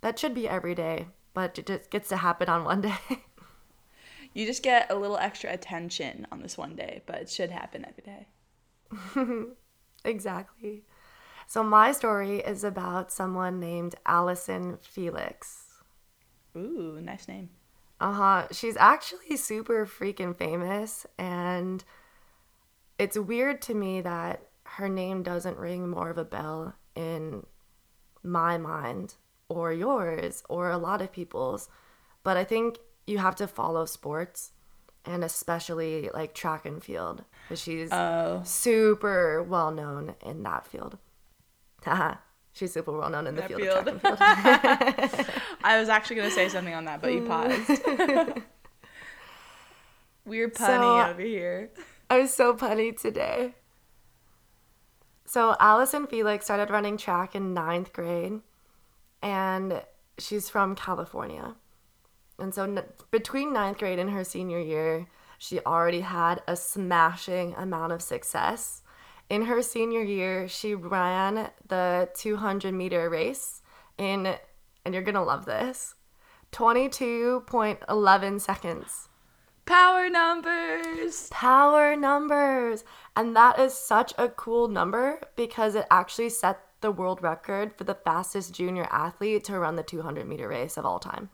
That 0.00 0.18
should 0.18 0.34
be 0.34 0.48
every 0.48 0.74
day, 0.74 1.08
but 1.34 1.58
it 1.58 1.66
just 1.66 1.90
gets 1.90 2.08
to 2.08 2.16
happen 2.16 2.48
on 2.48 2.64
one 2.64 2.80
day. 2.82 3.24
You 4.32 4.46
just 4.46 4.62
get 4.62 4.90
a 4.90 4.94
little 4.94 5.18
extra 5.18 5.52
attention 5.52 6.26
on 6.30 6.40
this 6.40 6.56
one 6.56 6.76
day, 6.76 7.02
but 7.06 7.16
it 7.16 7.30
should 7.30 7.50
happen 7.50 7.84
every 7.84 8.04
day. 8.04 8.26
exactly. 10.04 10.84
So 11.46 11.64
my 11.64 11.90
story 11.92 12.38
is 12.38 12.62
about 12.62 13.10
someone 13.10 13.58
named 13.58 13.96
Allison 14.06 14.78
Felix. 14.80 15.64
Ooh, 16.56 17.00
nice 17.02 17.26
name. 17.26 17.50
Uh 18.00 18.12
huh. 18.12 18.46
She's 18.52 18.76
actually 18.76 19.36
super 19.36 19.84
freaking 19.84 20.36
famous, 20.36 21.06
and 21.18 21.84
it's 22.98 23.18
weird 23.18 23.60
to 23.62 23.74
me 23.74 24.00
that 24.00 24.46
her 24.62 24.88
name 24.88 25.22
doesn't 25.22 25.58
ring 25.58 25.88
more 25.88 26.10
of 26.10 26.18
a 26.18 26.24
bell 26.24 26.74
in 26.94 27.44
my 28.22 28.56
mind 28.58 29.14
or 29.50 29.72
yours 29.72 30.42
or 30.48 30.70
a 30.70 30.78
lot 30.78 31.02
of 31.02 31.12
people's. 31.12 31.68
But 32.22 32.36
I 32.36 32.44
think 32.44 32.78
you 33.06 33.18
have 33.18 33.36
to 33.36 33.46
follow 33.46 33.84
sports 33.84 34.52
and 35.04 35.24
especially 35.24 36.10
like 36.14 36.34
track 36.34 36.64
and 36.66 36.82
field 36.82 37.24
because 37.48 37.60
she's 37.60 37.90
Oh. 37.92 38.42
super 38.44 39.42
well 39.42 39.70
known 39.70 40.14
in 40.24 40.42
that 40.44 40.66
field. 40.66 40.98
She's 42.52 42.72
super 42.72 42.92
well 42.92 43.08
known 43.10 43.26
in 43.26 43.34
the 43.36 43.42
That 43.42 43.54
field, 43.54 43.88
of 43.88 44.00
track 44.02 44.64
and 44.64 45.10
field. 45.10 45.26
I 45.64 45.78
was 45.80 45.88
actually 45.88 46.16
going 46.16 46.28
to 46.28 46.34
say 46.34 46.48
something 46.48 46.74
on 46.74 46.84
that, 46.84 47.00
but 47.00 47.12
you 47.12 47.22
paused. 47.22 47.68
We're 50.26 50.48
punny 50.50 50.56
So- 51.04 51.10
over 51.10 51.22
here. 51.22 51.70
I 52.10 52.18
was 52.18 52.32
so 52.34 52.54
punny 52.54 52.96
today. 53.00 53.54
So 55.24 55.54
Allison 55.60 56.06
Felix 56.08 56.44
started 56.44 56.70
running 56.70 56.96
track 56.96 57.34
in 57.36 57.54
ninth 57.54 57.92
grade, 57.92 58.40
and 59.22 59.82
she's 60.18 60.48
from 60.48 60.74
California. 60.74 61.54
And 62.38 62.54
so 62.54 62.64
n- 62.64 62.82
between 63.10 63.52
ninth 63.52 63.78
grade 63.78 63.98
and 63.98 64.10
her 64.10 64.24
senior 64.24 64.60
year, 64.60 65.06
she 65.38 65.60
already 65.60 66.00
had 66.00 66.42
a 66.46 66.56
smashing 66.56 67.54
amount 67.54 67.92
of 67.92 68.02
success. 68.02 68.82
In 69.28 69.42
her 69.42 69.62
senior 69.62 70.02
year, 70.02 70.48
she 70.48 70.74
ran 70.74 71.50
the 71.68 72.08
200 72.14 72.74
meter 72.74 73.08
race 73.08 73.62
in, 73.96 74.36
and 74.84 74.94
you're 74.94 75.02
gonna 75.02 75.22
love 75.24 75.46
this, 75.46 75.94
22.11 76.52 78.40
seconds. 78.40 79.08
Power 79.66 80.10
numbers. 80.10 81.28
Power 81.30 81.94
numbers. 81.94 82.84
And 83.14 83.36
that 83.36 83.58
is 83.58 83.72
such 83.72 84.12
a 84.18 84.28
cool 84.28 84.66
number 84.66 85.20
because 85.36 85.76
it 85.76 85.86
actually 85.90 86.30
set 86.30 86.58
the 86.80 86.90
world 86.90 87.22
record 87.22 87.72
for 87.76 87.84
the 87.84 87.94
fastest 87.94 88.52
junior 88.54 88.86
athlete 88.90 89.44
to 89.44 89.58
run 89.58 89.76
the 89.76 89.82
200 89.82 90.26
meter 90.26 90.48
race 90.48 90.76
of 90.76 90.84
all 90.86 90.98
time. 90.98 91.28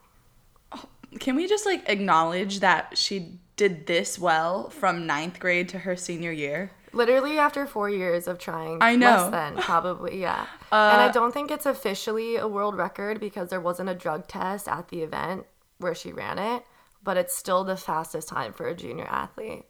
Can 1.20 1.36
we 1.36 1.46
just 1.46 1.64
like 1.64 1.88
acknowledge 1.88 2.60
that 2.60 2.98
she 2.98 3.38
did 3.56 3.86
this 3.86 4.18
well 4.18 4.68
from 4.70 5.06
ninth 5.06 5.38
grade 5.38 5.68
to 5.70 5.78
her 5.80 5.96
senior 5.96 6.32
year? 6.32 6.72
Literally 6.92 7.38
after 7.38 7.66
four 7.66 7.88
years 7.88 8.26
of 8.26 8.38
trying. 8.38 8.78
I 8.82 8.96
know. 8.96 9.08
Uh, 9.08 9.22
Less 9.22 9.30
than, 9.30 9.56
probably, 9.56 10.20
yeah. 10.20 10.46
and 10.72 11.00
I 11.00 11.10
don't 11.12 11.32
think 11.32 11.50
it's 11.50 11.66
officially 11.66 12.36
a 12.36 12.48
world 12.48 12.76
record 12.76 13.20
because 13.20 13.50
there 13.50 13.60
wasn't 13.60 13.88
a 13.88 13.94
drug 13.94 14.26
test 14.26 14.66
at 14.68 14.88
the 14.88 15.02
event 15.02 15.46
where 15.78 15.94
she 15.94 16.12
ran 16.12 16.38
it. 16.38 16.64
but 17.02 17.16
it's 17.16 17.36
still 17.36 17.62
the 17.62 17.76
fastest 17.76 18.28
time 18.28 18.52
for 18.52 18.66
a 18.66 18.74
junior 18.74 19.04
athlete. 19.06 19.64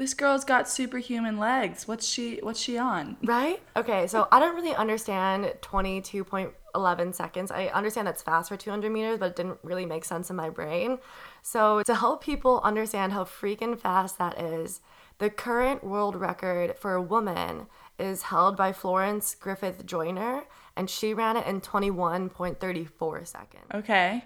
This 0.00 0.14
girl's 0.14 0.46
got 0.46 0.66
superhuman 0.66 1.36
legs. 1.36 1.86
What's 1.86 2.08
she 2.08 2.38
what's 2.42 2.58
she 2.58 2.78
on? 2.78 3.18
Right? 3.22 3.60
Okay, 3.76 4.06
so 4.06 4.28
I 4.32 4.40
don't 4.40 4.54
really 4.54 4.74
understand 4.74 5.52
22.11 5.60 7.14
seconds. 7.14 7.50
I 7.50 7.66
understand 7.66 8.06
that's 8.06 8.22
fast 8.22 8.48
for 8.48 8.56
200 8.56 8.90
meters, 8.90 9.18
but 9.18 9.32
it 9.32 9.36
didn't 9.36 9.58
really 9.62 9.84
make 9.84 10.06
sense 10.06 10.30
in 10.30 10.36
my 10.36 10.48
brain. 10.48 11.00
So, 11.42 11.82
to 11.82 11.94
help 11.94 12.24
people 12.24 12.62
understand 12.64 13.12
how 13.12 13.24
freaking 13.24 13.78
fast 13.78 14.16
that 14.16 14.40
is, 14.40 14.80
the 15.18 15.28
current 15.28 15.84
world 15.84 16.16
record 16.16 16.78
for 16.78 16.94
a 16.94 17.02
woman 17.02 17.66
is 17.98 18.22
held 18.22 18.56
by 18.56 18.72
Florence 18.72 19.34
Griffith 19.34 19.84
Joyner, 19.84 20.44
and 20.76 20.88
she 20.88 21.12
ran 21.12 21.36
it 21.36 21.46
in 21.46 21.60
21.34 21.60 23.26
seconds. 23.26 23.64
Okay. 23.74 24.24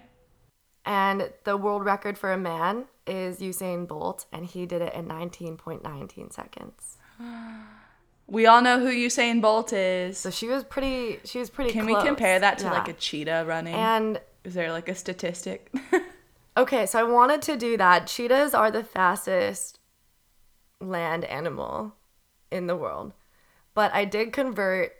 And 0.85 1.33
the 1.43 1.57
world 1.57 1.83
record 1.83 2.17
for 2.17 2.31
a 2.31 2.37
man 2.37 2.85
is 3.07 3.39
Usain 3.39 3.87
Bolt, 3.87 4.25
and 4.31 4.45
he 4.45 4.65
did 4.65 4.81
it 4.81 4.93
in 4.93 5.05
19.19 5.07 6.33
seconds. 6.33 6.97
We 8.27 8.47
all 8.47 8.59
know 8.63 8.79
who 8.79 8.87
Usain 8.89 9.39
Bolt 9.39 9.71
is. 9.71 10.17
So 10.17 10.31
she 10.31 10.47
was 10.47 10.63
pretty. 10.63 11.19
She 11.25 11.37
was 11.37 11.51
pretty. 11.51 11.71
Can 11.71 11.85
close. 11.85 12.01
we 12.01 12.07
compare 12.07 12.39
that 12.39 12.57
to 12.57 12.65
Yeah. 12.65 12.71
like 12.71 12.87
a 12.87 12.93
cheetah 12.93 13.45
running? 13.47 13.75
And 13.75 14.19
is 14.43 14.55
there 14.55 14.71
like 14.71 14.89
a 14.89 14.95
statistic? 14.95 15.71
okay, 16.57 16.87
so 16.87 16.99
I 16.99 17.03
wanted 17.03 17.43
to 17.43 17.55
do 17.55 17.77
that. 17.77 18.07
Cheetahs 18.07 18.55
are 18.55 18.71
the 18.71 18.83
fastest 18.83 19.77
land 20.81 21.23
animal 21.25 21.93
in 22.51 22.65
the 22.65 22.75
world, 22.75 23.13
but 23.75 23.93
I 23.93 24.05
did 24.05 24.33
convert 24.33 24.93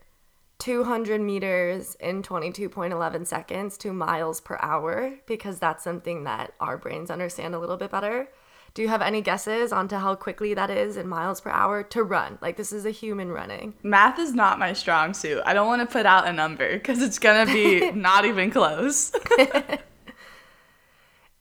200 0.60 1.22
meters 1.22 1.96
in 2.00 2.24
22.11 2.24 3.28
seconds 3.28 3.78
to 3.80 3.94
miles 3.94 4.40
per 4.42 4.58
hour 4.62 5.16
because 5.26 5.60
that's 5.60 5.84
something 5.84 6.24
that 6.24 6.54
our 6.60 6.78
brains 6.78 7.12
understand 7.12 7.54
a 7.54 7.60
little 7.60 7.78
bit 7.78 7.92
better. 7.92 8.30
Do 8.74 8.82
you 8.82 8.88
have 8.90 9.02
any 9.02 9.22
guesses 9.22 9.72
onto 9.72 9.96
how 9.96 10.16
quickly 10.16 10.54
that 10.54 10.70
is 10.70 10.98
in 10.98 11.08
miles 11.08 11.40
per 11.40 11.50
hour 11.50 11.84
to 11.84 12.04
run? 12.04 12.38
Like 12.42 12.58
this 12.58 12.74
is 12.74 12.86
a 12.86 12.92
human 12.92 13.32
running. 13.32 13.74
Math 13.84 14.20
is 14.20 14.34
not 14.34 14.60
my 14.60 14.74
strong 14.74 15.14
suit. 15.14 15.42
I 15.46 15.54
don't 15.54 15.68
want 15.68 15.82
to 15.82 15.92
put 15.92 16.06
out 16.06 16.28
a 16.28 16.34
number 16.34 16.74
because 16.74 17.02
it's 17.02 17.20
gonna 17.20 17.46
be 17.46 17.92
not 17.94 18.26
even 18.26 18.52
close. 18.52 19.14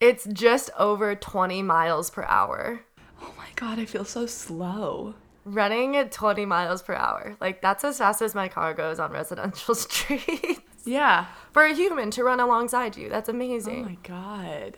It's 0.00 0.26
just 0.26 0.68
over 0.78 1.14
20 1.14 1.62
miles 1.62 2.10
per 2.10 2.24
hour. 2.24 2.82
oh 3.22 3.32
my 3.38 3.46
god, 3.54 3.78
I 3.78 3.86
feel 3.86 4.04
so 4.04 4.26
slow. 4.26 5.14
Running 5.44 5.96
at 5.96 6.10
20 6.10 6.46
miles 6.46 6.82
per 6.82 6.94
hour. 6.94 7.36
Like 7.40 7.60
that's 7.60 7.84
as 7.84 7.98
fast 7.98 8.22
as 8.22 8.34
my 8.34 8.48
car 8.48 8.72
goes 8.74 8.98
on 8.98 9.12
residential 9.12 9.74
streets. 9.74 10.60
Yeah. 10.84 11.26
For 11.52 11.64
a 11.64 11.74
human 11.74 12.10
to 12.12 12.24
run 12.24 12.40
alongside 12.40 12.96
you. 12.96 13.08
That's 13.08 13.28
amazing. 13.28 13.84
Oh 13.84 13.88
my 13.88 13.98
god. 14.02 14.76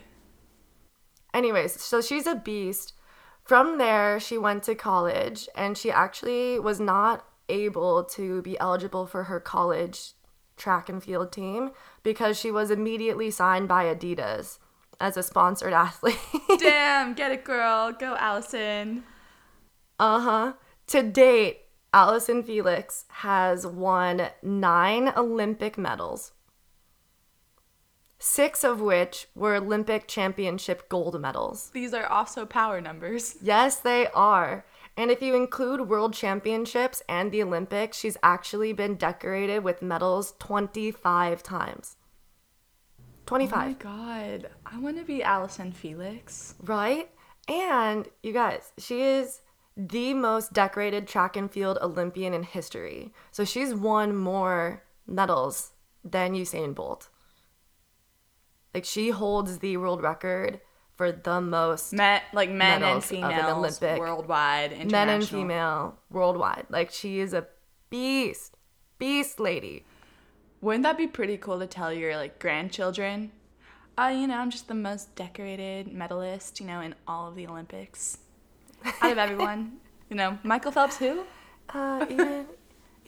Anyways, 1.33 1.81
so 1.81 2.01
she's 2.01 2.27
a 2.27 2.35
beast. 2.35 2.95
From 3.45 3.79
there, 3.79 4.19
she 4.19 4.39
went 4.39 4.65
to 4.65 4.75
college 4.75 5.49
and 5.55 5.79
she 5.79 5.91
actually 5.91 6.59
was 6.59 6.81
not 6.81 7.25
able 7.49 8.03
to 8.03 8.43
be 8.43 8.59
eligible 8.59 9.07
for 9.07 9.25
her 9.25 9.39
college 9.39 10.15
track 10.57 10.89
and 10.89 11.03
field 11.03 11.31
team 11.31 11.71
because 12.03 12.39
she 12.39 12.51
was 12.51 12.71
immediately 12.71 13.31
signed 13.31 13.69
by 13.69 13.85
Adidas 13.85 14.59
as 15.01 15.17
a 15.17 15.23
sponsored 15.23 15.73
athlete. 15.75 16.19
Damn, 16.59 17.15
get 17.15 17.31
it, 17.31 17.45
girl. 17.45 17.93
Go, 17.93 18.17
Allison. 18.19 19.05
Uh 19.99 20.21
huh. 20.21 20.53
To 20.89 21.03
date, 21.03 21.63
Allison 21.93 22.43
Felix 22.43 23.05
has 23.09 23.67
won 23.67 24.29
nine 24.43 25.13
Olympic 25.17 25.77
medals, 25.79 26.33
six 28.19 28.65
of 28.65 28.81
which 28.81 29.29
were 29.35 29.55
Olympic 29.57 30.07
championship 30.07 30.89
gold 30.89 31.21
medals. 31.21 31.71
These 31.71 31.95
are 31.95 32.07
also 32.07 32.47
power 32.47 32.81
numbers. 32.81 33.37
Yes, 33.43 33.77
they 33.81 34.07
are. 34.09 34.65
And 34.97 35.11
if 35.11 35.21
you 35.21 35.35
include 35.35 35.89
world 35.89 36.15
championships 36.15 37.03
and 37.09 37.31
the 37.31 37.43
Olympics, 37.43 37.99
she's 37.99 38.17
actually 38.23 38.73
been 38.73 38.95
decorated 38.95 39.63
with 39.63 39.83
medals 39.83 40.35
25 40.39 41.43
times. 41.43 41.97
Oh 42.99 43.39
my 43.39 43.47
25, 43.47 43.79
god. 43.81 44.51
I 44.65 44.79
want 44.79 44.97
to 44.99 45.05
be 45.05 45.23
Allison 45.23 45.73
Felix. 45.73 46.55
right? 46.63 47.11
And 47.49 48.09
you 48.23 48.33
guys, 48.33 48.73
she 48.79 49.03
is 49.03 49.41
the 49.77 50.15
most 50.15 50.53
decorated 50.53 51.07
track 51.07 51.37
and 51.37 51.51
field 51.51 51.79
Olympian 51.83 52.33
in 52.33 52.43
history. 52.43 53.13
So 53.31 53.45
she's 53.45 53.75
won 53.75 54.17
more 54.17 54.83
medals 55.07 55.73
than 56.03 56.35
Usain 56.35 56.75
Bolt. 56.75 57.09
Like 58.73 58.85
she 58.85 59.11
holds 59.11 59.59
the 59.59 59.77
world 59.77 60.03
record 60.03 60.61
for 60.97 61.13
the 61.13 61.41
most 61.41 61.93
Men, 61.93 62.23
like 62.33 62.51
men 62.51 62.83
and 62.83 62.83
Medals 62.83 63.13
of 63.13 63.31
an 63.31 63.45
Olympic- 63.47 63.99
worldwide, 63.99 64.91
men 64.91 65.09
and 65.09 65.27
female 65.27 65.99
worldwide. 66.11 66.67
Like 66.71 66.91
she 66.91 67.21
is 67.21 67.35
a 67.35 67.47
beast, 67.91 68.57
beast 68.99 69.39
lady. 69.39 69.85
Wouldn't 70.63 70.85
that 70.85 70.97
be 70.97 71.07
pretty 71.07 71.37
cool 71.37 71.59
to 71.59 71.67
tell 71.67 71.93
your 71.93 72.17
like 72.17 72.39
grandchildren? 72.39 73.33
Uh, 73.99 74.13
you 74.15 74.27
know, 74.27 74.39
I'm 74.39 74.51
just 74.51 74.69
the 74.69 74.75
most 74.75 75.15
decorated 75.15 75.93
medalist, 75.93 76.61
you 76.61 76.67
know, 76.67 76.81
in 76.81 76.95
all 77.07 77.29
of 77.29 77.35
the 77.35 77.47
Olympics. 77.47 78.19
Out 78.85 79.13
of 79.13 79.19
everyone. 79.19 79.79
you 80.11 80.17
know, 80.17 80.39
Michael 80.43 80.73
Phelps 80.73 80.97
who? 80.99 81.25
Uh, 81.69 82.07
even 82.09 82.47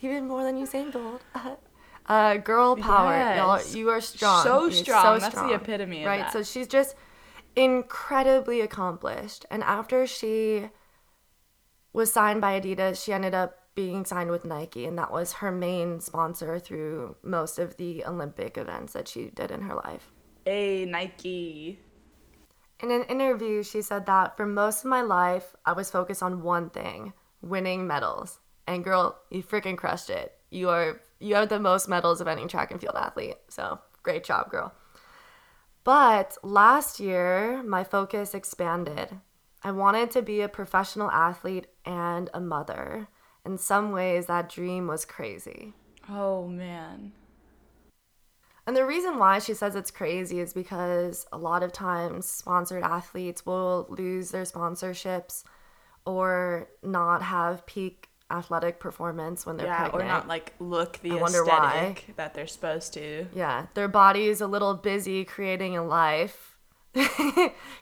even 0.01 0.29
more 0.29 0.43
than 0.43 0.57
Usain 0.57 0.93
Bolt. 0.93 1.23
Uh, 2.09 2.39
girl 2.39 2.75
power, 2.75 3.13
y'all. 3.37 3.59
Yes. 3.59 3.75
You 3.75 3.91
are 3.91 4.01
strong. 4.01 4.43
So 4.43 4.63
You're 4.63 4.73
strong. 4.73 5.19
That's 5.19 5.35
the 5.35 5.53
epitome 5.53 6.07
right. 6.07 6.21
that. 6.21 6.33
So 6.33 6.43
she's 6.43 6.67
just 6.67 6.97
incredibly 7.55 8.63
accomplished. 8.63 9.45
And 9.51 9.63
after 9.63 10.07
she 10.07 10.71
was 11.93 12.11
signed 12.11 12.41
by 12.41 12.59
Adidas, 12.59 13.05
she 13.05 13.13
ended 13.13 13.35
up 13.35 13.59
being 13.75 14.07
signed 14.07 14.31
with 14.31 14.47
Nike, 14.47 14.87
and 14.87 14.97
that 14.99 15.13
was 15.13 15.35
her 15.35 15.53
main 15.53 16.01
sponsor 16.01 16.59
through 16.59 17.17
most 17.23 17.59
of 17.59 17.77
the 17.77 18.05
Olympic 18.07 18.57
events 18.57 18.95
that 18.95 19.07
she 19.07 19.27
did 19.27 19.51
in 19.51 19.61
her 19.61 19.75
life. 19.75 20.11
A 20.47 20.87
Nike. 20.87 21.79
In 22.81 22.91
an 22.93 23.03
interview, 23.05 23.63
she 23.63 23.83
said 23.83 24.07
that 24.07 24.37
for 24.37 24.47
most 24.47 24.85
of 24.85 24.91
my 24.91 25.03
life, 25.03 25.57
I 25.67 25.73
was 25.73 25.91
focused 25.91 26.23
on 26.23 26.43
one 26.43 26.71
thing 26.71 27.13
winning 27.43 27.87
medals. 27.87 28.39
And 28.67 28.85
girl, 28.85 29.19
you 29.31 29.43
freaking 29.43 29.77
crushed 29.77 30.11
it. 30.11 30.35
You 30.51 30.69
are 30.69 31.01
you 31.19 31.35
have 31.35 31.49
the 31.49 31.59
most 31.59 31.89
medals 31.89 32.21
of 32.21 32.29
any 32.29 32.47
track 32.47 32.71
and 32.71 32.81
field 32.81 32.95
athlete. 32.97 33.37
So 33.49 33.81
great 34.03 34.25
job, 34.25 34.51
girl. 34.51 34.73
But 35.83 36.37
last 36.43 37.01
year, 37.01 37.63
my 37.63 37.83
focus 37.83 38.35
expanded. 38.35 39.21
I 39.63 39.73
wanted 39.73 40.11
to 40.13 40.23
be 40.23 40.41
a 40.41 40.49
professional 40.49 41.11
athlete 41.11 41.67
and 41.85 42.31
a 42.33 42.41
mother. 42.41 43.09
In 43.45 43.59
some 43.59 43.91
ways, 43.91 44.27
that 44.27 44.49
dream 44.49 44.87
was 44.87 45.05
crazy. 45.05 45.73
Oh 46.09 46.47
man. 46.47 47.13
And 48.69 48.77
the 48.77 48.85
reason 48.85 49.19
why 49.19 49.39
she 49.39 49.55
says 49.55 49.75
it's 49.75 49.91
crazy 49.91 50.41
is 50.41 50.53
because 50.53 51.27
a 51.33 51.39
lot 51.39 51.63
of 51.63 51.73
times 51.73 52.27
sponsored 52.27 52.83
athletes 52.83 53.47
will 53.47 53.87
lose 53.89 54.31
their 54.31 54.43
sponsorships 54.43 55.43
or 56.05 56.69
not 56.83 57.23
have 57.23 57.65
peak 57.65 58.11
athletic 58.31 58.79
performance 58.79 59.47
when 59.47 59.57
they're 59.57 59.69
Yeah, 59.69 59.89
pregnant. 59.89 60.05
or 60.05 60.07
not 60.07 60.29
like 60.29 60.53
look 60.59 60.99
the 60.99 61.13
I 61.13 61.15
wonder 61.15 61.47
why. 61.47 61.97
that 62.17 62.35
they're 62.35 62.47
supposed 62.47 62.93
to. 62.93 63.27
yeah, 63.35 63.69
their 63.73 63.89
body 63.89 64.27
is 64.27 64.43
a 64.43 64.47
little 64.47 64.75
busy 64.75 65.25
creating 65.25 65.75
a 65.75 65.83
life. 65.83 66.59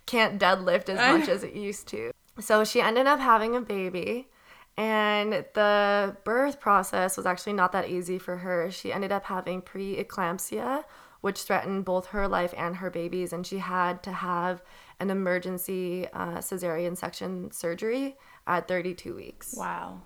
Can't 0.06 0.38
deadlift 0.40 0.88
as 0.88 0.98
much 1.18 1.28
as 1.28 1.42
it 1.42 1.54
used 1.54 1.88
to. 1.88 2.12
So 2.38 2.62
she 2.62 2.80
ended 2.80 3.08
up 3.08 3.18
having 3.18 3.56
a 3.56 3.60
baby. 3.60 4.28
And 4.76 5.32
the 5.54 6.16
birth 6.24 6.60
process 6.60 7.16
was 7.16 7.24
actually 7.24 7.54
not 7.54 7.72
that 7.72 7.88
easy 7.88 8.18
for 8.18 8.38
her. 8.38 8.70
She 8.70 8.92
ended 8.92 9.10
up 9.10 9.24
having 9.24 9.62
preeclampsia, 9.62 10.84
which 11.22 11.42
threatened 11.42 11.86
both 11.86 12.08
her 12.08 12.28
life 12.28 12.52
and 12.56 12.76
her 12.76 12.90
baby's. 12.90 13.32
And 13.32 13.46
she 13.46 13.58
had 13.58 14.02
to 14.02 14.12
have 14.12 14.62
an 15.00 15.10
emergency 15.10 16.06
uh, 16.12 16.38
cesarean 16.38 16.96
section 16.96 17.50
surgery 17.52 18.16
at 18.46 18.68
32 18.68 19.14
weeks. 19.14 19.54
Wow. 19.56 20.02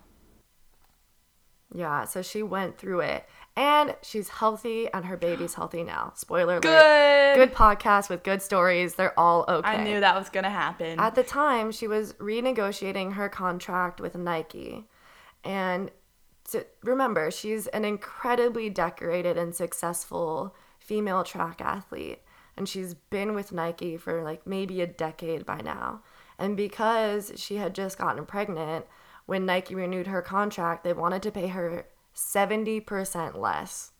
Yeah, 1.72 2.04
so 2.04 2.22
she 2.22 2.42
went 2.42 2.78
through 2.78 3.00
it. 3.00 3.28
And 3.56 3.96
she's 4.02 4.28
healthy, 4.28 4.88
and 4.92 5.04
her 5.04 5.16
baby's 5.16 5.54
healthy 5.54 5.82
now. 5.82 6.12
Spoiler 6.14 6.54
alert. 6.54 6.62
Good. 6.62 7.36
Good 7.36 7.54
podcast 7.54 8.08
with 8.08 8.22
good 8.22 8.40
stories. 8.40 8.94
They're 8.94 9.18
all 9.18 9.44
okay. 9.48 9.68
I 9.68 9.84
knew 9.84 10.00
that 10.00 10.16
was 10.16 10.28
gonna 10.28 10.50
happen. 10.50 10.98
At 10.98 11.14
the 11.14 11.22
time, 11.22 11.72
she 11.72 11.86
was 11.86 12.12
renegotiating 12.14 13.14
her 13.14 13.28
contract 13.28 14.00
with 14.00 14.14
Nike. 14.16 14.86
And 15.44 15.90
to, 16.50 16.66
remember, 16.82 17.30
she's 17.30 17.66
an 17.68 17.84
incredibly 17.84 18.70
decorated 18.70 19.36
and 19.36 19.54
successful 19.54 20.54
female 20.78 21.24
track 21.24 21.60
athlete. 21.60 22.20
And 22.56 22.68
she's 22.68 22.94
been 22.94 23.34
with 23.34 23.52
Nike 23.52 23.96
for 23.96 24.22
like 24.22 24.46
maybe 24.46 24.80
a 24.80 24.86
decade 24.86 25.46
by 25.46 25.60
now. 25.60 26.02
And 26.38 26.56
because 26.56 27.32
she 27.36 27.56
had 27.56 27.74
just 27.74 27.98
gotten 27.98 28.24
pregnant, 28.26 28.86
when 29.26 29.46
Nike 29.46 29.74
renewed 29.74 30.06
her 30.08 30.22
contract, 30.22 30.82
they 30.82 30.92
wanted 30.92 31.22
to 31.22 31.30
pay 31.30 31.48
her 31.48 31.86
70% 32.20 33.36
less. 33.36 33.92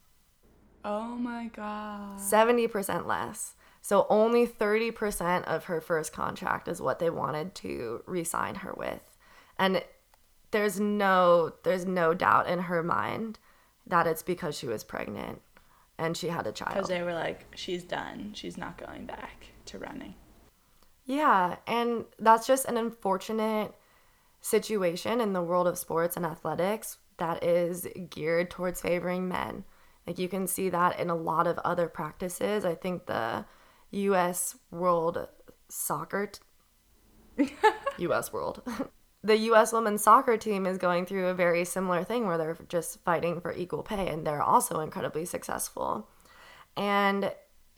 oh 0.85 1.17
my 1.17 1.47
god. 1.55 2.19
70% 2.19 3.07
less. 3.07 3.55
So 3.83 4.07
only 4.11 4.47
30% 4.47 5.45
of 5.45 5.65
her 5.65 5.81
first 5.81 6.13
contract 6.13 6.69
is 6.69 6.83
what 6.83 6.99
they 6.99 7.09
wanted 7.11 7.55
to 7.57 8.03
re-sign 8.07 8.57
her 8.57 8.75
with. 8.77 9.17
And 9.59 9.83
there's 10.51 10.79
no 10.81 11.53
there's 11.63 11.87
no 11.87 12.13
doubt 12.13 12.49
in 12.49 12.59
her 12.61 12.83
mind 12.83 13.39
that 13.87 14.07
it's 14.07 14.23
because 14.23 14.57
she 14.57 14.67
was 14.67 14.85
pregnant 14.85 15.41
and 15.99 16.17
she 16.17 16.29
had 16.29 16.47
a 16.47 16.53
child. 16.53 16.75
Because 16.75 16.89
they 16.89 17.03
were 17.03 17.15
like, 17.15 17.47
she's 17.57 17.85
done. 17.85 18.33
She's 18.35 18.57
not 18.59 18.77
going 18.79 19.07
back 19.07 19.47
to 19.67 19.79
running. 19.79 20.15
Yeah, 21.07 21.57
and 21.67 22.05
that's 22.19 22.47
just 22.47 22.67
an 22.67 22.77
unfortunate 22.77 23.75
situation 24.41 25.21
in 25.21 25.33
the 25.33 25.43
world 25.43 25.67
of 25.67 25.79
sports 25.79 26.17
and 26.17 26.25
athletics 26.25 26.99
that 27.21 27.45
is 27.45 27.87
geared 28.11 28.51
towards 28.51 28.81
favoring 28.81 29.29
men. 29.29 29.65
Like 30.07 30.19
you 30.19 30.29
can 30.29 30.47
see 30.47 30.69
that 30.71 30.99
in 30.99 31.09
a 31.09 31.15
lot 31.15 31.47
of 31.47 31.59
other 31.59 31.87
practices. 31.87 32.65
I 32.65 32.75
think 32.75 33.07
the 33.07 33.45
US 33.93 34.57
World 34.71 35.29
Soccer 35.69 36.33
t- 37.37 37.53
US 37.99 38.33
World. 38.33 38.63
the 39.23 39.37
US 39.37 39.73
women's 39.73 40.03
soccer 40.03 40.37
team 40.37 40.67
is 40.67 40.79
going 40.79 41.07
through 41.07 41.29
a 41.29 41.35
very 41.35 41.65
similar 41.65 42.03
thing 42.03 42.27
where 42.27 42.39
they're 42.39 42.59
just 42.69 43.03
fighting 43.05 43.41
for 43.41 43.53
equal 43.53 43.83
pay 43.83 44.09
and 44.09 44.27
they're 44.27 44.43
also 44.43 44.81
incredibly 44.81 45.25
successful. 45.25 46.09
And 46.77 47.33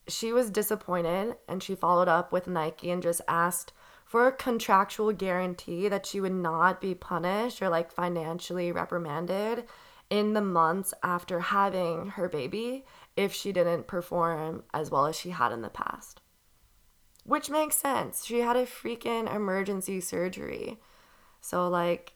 she 0.09 0.33
was 0.33 0.51
disappointed 0.51 1.37
and 1.49 1.63
she 1.63 1.75
followed 1.75 2.09
up 2.09 2.33
with 2.33 2.47
Nike 2.47 2.91
and 2.91 3.03
just 3.03 3.21
asked 3.29 3.73
for 4.13 4.27
a 4.27 4.33
contractual 4.33 5.11
guarantee 5.11 5.89
that 5.89 6.05
she 6.05 6.21
would 6.21 6.35
not 6.35 6.83
be 6.83 6.95
punished 6.95 7.63
or 7.63 7.71
like 7.71 7.91
financially 7.91 8.71
reprimanded 8.71 9.65
in 10.11 10.35
the 10.35 10.41
months 10.43 10.93
after 11.03 11.41
having 11.41 12.09
her 12.09 12.29
baby 12.29 12.85
if 13.17 13.33
she 13.33 13.53
didn't 13.53 13.87
perform 13.87 14.65
as 14.75 14.91
well 14.91 15.07
as 15.07 15.17
she 15.17 15.31
had 15.31 15.51
in 15.51 15.63
the 15.63 15.71
past. 15.71 16.21
Which 17.25 17.49
makes 17.49 17.79
sense. 17.79 18.27
She 18.27 18.41
had 18.41 18.55
a 18.55 18.67
freaking 18.67 19.35
emergency 19.35 19.99
surgery. 20.03 20.79
So 21.41 21.67
like 21.67 22.13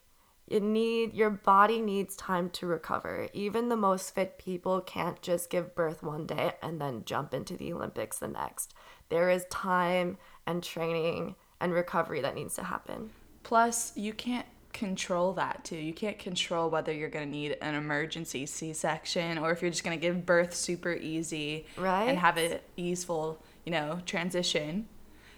you 0.46 0.60
need 0.60 1.14
your 1.14 1.30
body 1.30 1.80
needs 1.80 2.14
time 2.14 2.50
to 2.50 2.66
recover. 2.66 3.30
Even 3.32 3.70
the 3.70 3.74
most 3.74 4.14
fit 4.14 4.36
people 4.36 4.82
can't 4.82 5.22
just 5.22 5.48
give 5.48 5.74
birth 5.74 6.02
one 6.02 6.26
day 6.26 6.52
and 6.62 6.78
then 6.78 7.06
jump 7.06 7.32
into 7.32 7.56
the 7.56 7.72
Olympics 7.72 8.18
the 8.18 8.28
next. 8.28 8.74
There 9.08 9.30
is 9.30 9.46
time 9.46 10.18
and 10.46 10.62
training 10.62 11.36
and 11.60 11.72
recovery 11.72 12.20
that 12.20 12.34
needs 12.34 12.54
to 12.56 12.64
happen. 12.64 13.10
Plus, 13.42 13.92
you 13.96 14.12
can't 14.12 14.46
control 14.72 15.32
that 15.32 15.64
too. 15.64 15.76
You 15.76 15.94
can't 15.94 16.18
control 16.18 16.68
whether 16.68 16.92
you're 16.92 17.08
going 17.08 17.24
to 17.24 17.30
need 17.30 17.56
an 17.62 17.74
emergency 17.74 18.44
C-section 18.44 19.38
or 19.38 19.50
if 19.50 19.62
you're 19.62 19.70
just 19.70 19.84
going 19.84 19.98
to 19.98 20.00
give 20.00 20.26
birth 20.26 20.54
super 20.54 20.92
easy 20.92 21.66
right. 21.78 22.04
and 22.04 22.18
have 22.18 22.36
an 22.36 22.58
easeful, 22.76 23.42
you 23.64 23.72
know, 23.72 24.00
transition. 24.04 24.86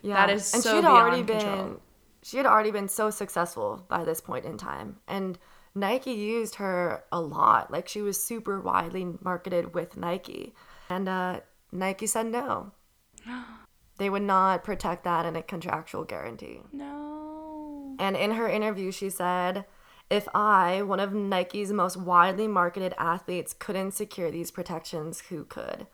Yeah. 0.02 0.14
That 0.14 0.31
is 0.35 0.52
and 0.54 0.62
so 0.62 0.74
she'd 0.74 0.81
beyond 0.81 0.98
already 0.98 1.24
control. 1.24 1.57
been 1.57 1.76
she 2.22 2.37
had 2.37 2.46
already 2.46 2.72
been 2.72 2.88
so 2.88 3.11
successful 3.11 3.85
by 3.88 4.04
this 4.04 4.20
point 4.20 4.44
in 4.44 4.59
time. 4.59 4.96
And 5.07 5.38
Nike 5.74 6.12
used 6.12 6.57
her 6.57 7.04
a 7.12 7.20
lot. 7.20 7.70
Like 7.70 7.88
she 7.88 8.02
was 8.02 8.20
super 8.20 8.61
widely 8.61 9.07
marketed 9.22 9.72
with 9.72 9.96
Nike. 9.96 10.52
And 10.90 11.09
uh, 11.09 11.40
Nike 11.70 12.07
said 12.07 12.26
no. 12.26 12.72
They 13.98 14.08
would 14.08 14.22
not 14.22 14.64
protect 14.64 15.04
that 15.04 15.26
in 15.26 15.37
a 15.37 15.42
contractual 15.42 16.04
guarantee. 16.04 16.62
No. 16.72 17.96
And 17.98 18.16
in 18.16 18.32
her 18.32 18.48
interview, 18.48 18.92
she 18.92 19.11
said, 19.11 19.64
if 20.08 20.26
I, 20.34 20.82
one 20.82 21.00
of 21.00 21.12
Nike's 21.12 21.70
most 21.70 21.96
widely 21.96 22.46
marketed 22.46 22.94
athletes, 22.96 23.52
couldn't 23.52 23.92
secure 23.92 24.30
these 24.30 24.50
protections, 24.50 25.24
who 25.28 25.44
could? 25.44 25.87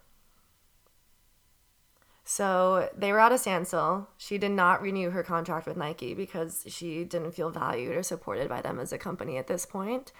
So 2.24 2.88
they 2.96 3.12
were 3.12 3.20
at 3.20 3.32
a 3.32 3.38
standstill. 3.38 4.08
She 4.16 4.38
did 4.38 4.52
not 4.52 4.80
renew 4.80 5.10
her 5.10 5.22
contract 5.22 5.66
with 5.66 5.76
Nike 5.76 6.14
because 6.14 6.64
she 6.68 7.04
didn't 7.04 7.32
feel 7.32 7.50
valued 7.50 7.96
or 7.96 8.02
supported 8.02 8.48
by 8.48 8.62
them 8.62 8.78
as 8.78 8.92
a 8.92 8.98
company 8.98 9.36
at 9.36 9.46
this 9.46 9.66
point. 9.66 10.12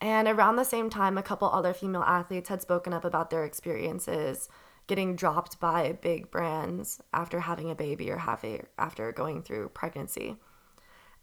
And 0.00 0.28
around 0.28 0.56
the 0.56 0.64
same 0.64 0.90
time, 0.90 1.16
a 1.16 1.22
couple 1.22 1.48
other 1.48 1.72
female 1.72 2.02
athletes 2.02 2.50
had 2.50 2.60
spoken 2.60 2.92
up 2.92 3.04
about 3.04 3.30
their 3.30 3.44
experiences 3.44 4.50
getting 4.86 5.16
dropped 5.16 5.58
by 5.58 5.98
big 6.00 6.30
brands 6.30 7.00
after 7.12 7.40
having 7.40 7.70
a 7.70 7.74
baby 7.74 8.10
or 8.10 8.18
having, 8.18 8.66
after 8.78 9.10
going 9.12 9.42
through 9.42 9.68
pregnancy. 9.70 10.36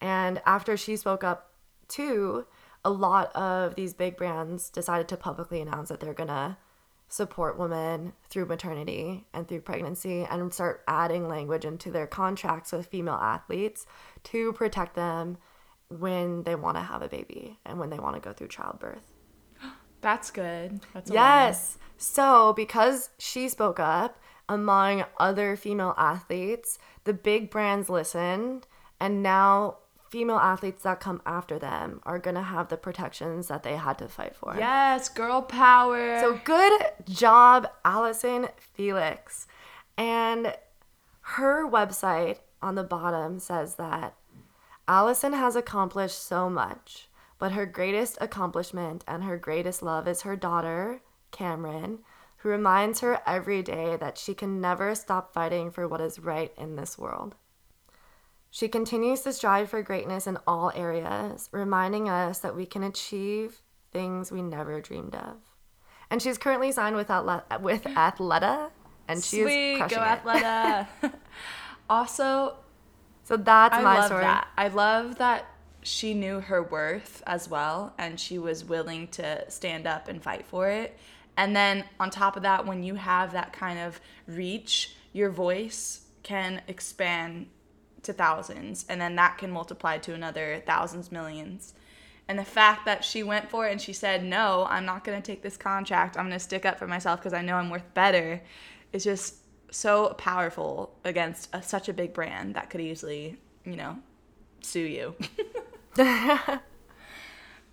And 0.01 0.41
after 0.45 0.75
she 0.75 0.97
spoke 0.97 1.23
up 1.23 1.51
too, 1.87 2.45
a 2.83 2.89
lot 2.89 3.33
of 3.35 3.75
these 3.75 3.93
big 3.93 4.17
brands 4.17 4.69
decided 4.69 5.07
to 5.07 5.17
publicly 5.17 5.61
announce 5.61 5.89
that 5.89 5.99
they're 5.99 6.13
gonna 6.13 6.57
support 7.07 7.59
women 7.59 8.11
through 8.29 8.45
maternity 8.45 9.25
and 9.33 9.47
through 9.47 9.61
pregnancy 9.61 10.23
and 10.23 10.53
start 10.53 10.83
adding 10.87 11.27
language 11.27 11.63
into 11.63 11.91
their 11.91 12.07
contracts 12.07 12.71
with 12.71 12.87
female 12.87 13.13
athletes 13.13 13.85
to 14.23 14.51
protect 14.53 14.95
them 14.95 15.37
when 15.89 16.43
they 16.43 16.55
want 16.55 16.75
to 16.75 16.81
have 16.81 17.03
a 17.03 17.07
baby 17.07 17.59
and 17.65 17.79
when 17.79 17.91
they 17.91 17.99
want 17.99 18.15
to 18.15 18.21
go 18.21 18.33
through 18.33 18.47
childbirth. 18.47 19.12
That's 20.03 20.29
good. 20.29 20.81
That's 20.93 21.09
Yes. 21.09 21.79
So, 21.97 22.53
because 22.53 23.09
she 23.17 23.49
spoke 23.49 23.79
up 23.79 24.19
among 24.47 25.05
other 25.17 25.55
female 25.55 25.95
athletes, 25.97 26.77
the 27.05 27.13
big 27.13 27.49
brands 27.49 27.89
listened, 27.89 28.67
and 28.99 29.23
now 29.23 29.77
female 30.09 30.37
athletes 30.37 30.83
that 30.83 30.99
come 30.99 31.21
after 31.25 31.57
them 31.57 31.99
are 32.03 32.19
going 32.19 32.35
to 32.35 32.43
have 32.43 32.67
the 32.67 32.77
protections 32.77 33.47
that 33.47 33.63
they 33.63 33.75
had 33.75 33.97
to 33.97 34.07
fight 34.07 34.35
for. 34.35 34.55
Yes, 34.55 35.09
girl 35.09 35.41
power. 35.41 36.19
So 36.19 36.39
good 36.43 36.83
job, 37.09 37.67
Allison 37.83 38.49
Felix. 38.57 39.47
And 39.97 40.55
her 41.21 41.67
website 41.67 42.39
on 42.61 42.75
the 42.75 42.83
bottom 42.83 43.39
says 43.39 43.75
that 43.75 44.15
Allison 44.87 45.33
has 45.33 45.55
accomplished 45.55 46.21
so 46.21 46.49
much, 46.49 47.07
but 47.43 47.51
her 47.51 47.65
greatest 47.65 48.17
accomplishment 48.21 49.03
and 49.05 49.21
her 49.25 49.37
greatest 49.37 49.83
love 49.83 50.07
is 50.07 50.21
her 50.21 50.33
daughter, 50.33 51.01
Cameron, 51.31 51.99
who 52.37 52.47
reminds 52.47 53.01
her 53.01 53.19
every 53.27 53.61
day 53.61 53.97
that 53.97 54.17
she 54.17 54.33
can 54.33 54.61
never 54.61 54.95
stop 54.95 55.33
fighting 55.33 55.69
for 55.69 55.85
what 55.85 55.99
is 55.99 56.19
right 56.19 56.53
in 56.57 56.77
this 56.77 56.97
world. 56.97 57.35
She 58.49 58.69
continues 58.69 59.23
to 59.23 59.33
strive 59.33 59.69
for 59.69 59.81
greatness 59.81 60.25
in 60.25 60.37
all 60.47 60.71
areas, 60.73 61.49
reminding 61.51 62.07
us 62.07 62.39
that 62.39 62.55
we 62.55 62.65
can 62.65 62.81
achieve 62.81 63.61
things 63.91 64.31
we 64.31 64.41
never 64.41 64.79
dreamed 64.79 65.13
of. 65.13 65.35
And 66.09 66.21
she's 66.21 66.37
currently 66.37 66.71
signed 66.71 66.95
with 66.95 67.09
Athleta, 67.09 67.59
with 67.59 67.83
Athleta 67.83 68.69
and 69.09 69.21
she 69.21 69.41
Sweet, 69.41 69.77
crushing 69.79 69.97
go 69.97 70.03
it. 70.05 70.23
Athleta. 70.23 70.87
also, 71.89 72.55
So 73.25 73.35
that's 73.35 73.75
I 73.75 73.81
my 73.81 73.95
love 73.97 74.05
story. 74.05 74.21
that. 74.21 74.47
I 74.57 74.69
love 74.69 75.17
that 75.17 75.45
she 75.83 76.13
knew 76.13 76.39
her 76.39 76.63
worth 76.63 77.21
as 77.27 77.49
well 77.49 77.93
and 77.97 78.19
she 78.19 78.39
was 78.39 78.63
willing 78.63 79.07
to 79.09 79.49
stand 79.49 79.85
up 79.85 80.07
and 80.07 80.21
fight 80.21 80.45
for 80.45 80.69
it. 80.69 80.97
And 81.37 81.55
then 81.55 81.83
on 81.99 82.09
top 82.09 82.35
of 82.35 82.43
that, 82.43 82.65
when 82.65 82.83
you 82.83 82.95
have 82.95 83.33
that 83.33 83.53
kind 83.53 83.79
of 83.79 83.99
reach, 84.27 84.95
your 85.11 85.29
voice 85.29 86.01
can 86.21 86.61
expand 86.67 87.47
to 88.03 88.13
thousands 88.13 88.85
and 88.89 88.99
then 88.99 89.15
that 89.15 89.37
can 89.37 89.51
multiply 89.51 89.97
to 89.99 90.13
another 90.13 90.61
thousands, 90.65 91.11
millions. 91.11 91.73
And 92.27 92.39
the 92.39 92.45
fact 92.45 92.85
that 92.85 93.03
she 93.03 93.21
went 93.21 93.49
for 93.49 93.67
it 93.67 93.71
and 93.71 93.81
she 93.81 93.91
said, 93.93 94.23
No, 94.23 94.65
I'm 94.69 94.85
not 94.85 95.03
going 95.03 95.21
to 95.21 95.25
take 95.25 95.41
this 95.41 95.57
contract. 95.57 96.17
I'm 96.17 96.25
going 96.25 96.33
to 96.33 96.39
stick 96.39 96.65
up 96.65 96.79
for 96.79 96.87
myself 96.87 97.19
because 97.19 97.33
I 97.33 97.41
know 97.41 97.55
I'm 97.55 97.69
worth 97.69 97.93
better 97.93 98.41
is 98.93 99.03
just 99.03 99.35
so 99.71 100.09
powerful 100.17 100.95
against 101.03 101.49
a, 101.53 101.61
such 101.61 101.89
a 101.89 101.93
big 101.93 102.13
brand 102.13 102.55
that 102.55 102.69
could 102.69 102.79
easily, 102.79 103.37
you 103.65 103.75
know, 103.75 103.97
sue 104.61 104.79
you. 104.79 105.15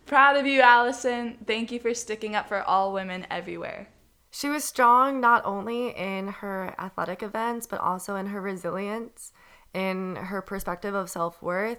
Proud 0.06 0.36
of 0.36 0.46
you, 0.46 0.60
Allison. 0.60 1.38
Thank 1.46 1.72
you 1.72 1.80
for 1.80 1.94
sticking 1.94 2.34
up 2.34 2.48
for 2.48 2.62
all 2.62 2.92
women 2.92 3.26
everywhere. 3.30 3.88
She 4.30 4.48
was 4.48 4.62
strong 4.62 5.20
not 5.20 5.44
only 5.44 5.88
in 5.88 6.28
her 6.28 6.74
athletic 6.78 7.22
events, 7.22 7.66
but 7.66 7.80
also 7.80 8.16
in 8.16 8.26
her 8.26 8.40
resilience, 8.40 9.32
in 9.72 10.16
her 10.16 10.42
perspective 10.42 10.94
of 10.94 11.10
self 11.10 11.42
worth, 11.42 11.78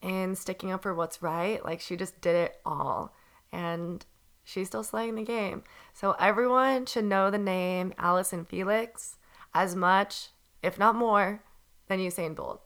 in 0.00 0.36
sticking 0.36 0.70
up 0.70 0.82
for 0.82 0.94
what's 0.94 1.22
right. 1.22 1.64
Like 1.64 1.80
she 1.80 1.96
just 1.96 2.20
did 2.20 2.36
it 2.36 2.60
all. 2.64 3.14
And 3.52 4.06
she's 4.44 4.68
still 4.68 4.84
slaying 4.84 5.16
the 5.16 5.24
game. 5.24 5.64
So 5.92 6.12
everyone 6.18 6.86
should 6.86 7.04
know 7.04 7.30
the 7.30 7.38
name 7.38 7.92
Allison 7.98 8.44
Felix 8.44 9.16
as 9.52 9.74
much, 9.76 10.28
if 10.62 10.78
not 10.78 10.94
more, 10.94 11.42
than 11.88 11.98
Usain 11.98 12.34
Bolt. 12.34 12.61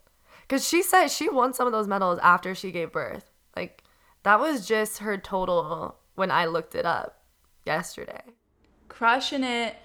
Because 0.47 0.67
she 0.67 0.83
said 0.83 1.09
she 1.09 1.29
won 1.29 1.53
some 1.53 1.67
of 1.67 1.73
those 1.73 1.89
medals 1.89 2.19
after 2.23 2.55
she 2.55 2.71
gave 2.71 2.93
birth. 2.93 3.31
Like 3.55 3.83
that 4.23 4.41
was 4.41 4.67
just 4.67 4.99
her 4.99 5.17
total 5.17 5.97
when 6.15 6.31
I 6.31 6.47
looked 6.47 6.75
it 6.75 6.87
up 6.87 7.23
yesterday. 7.65 8.23
Crushing 8.89 9.45
it. 9.45 9.77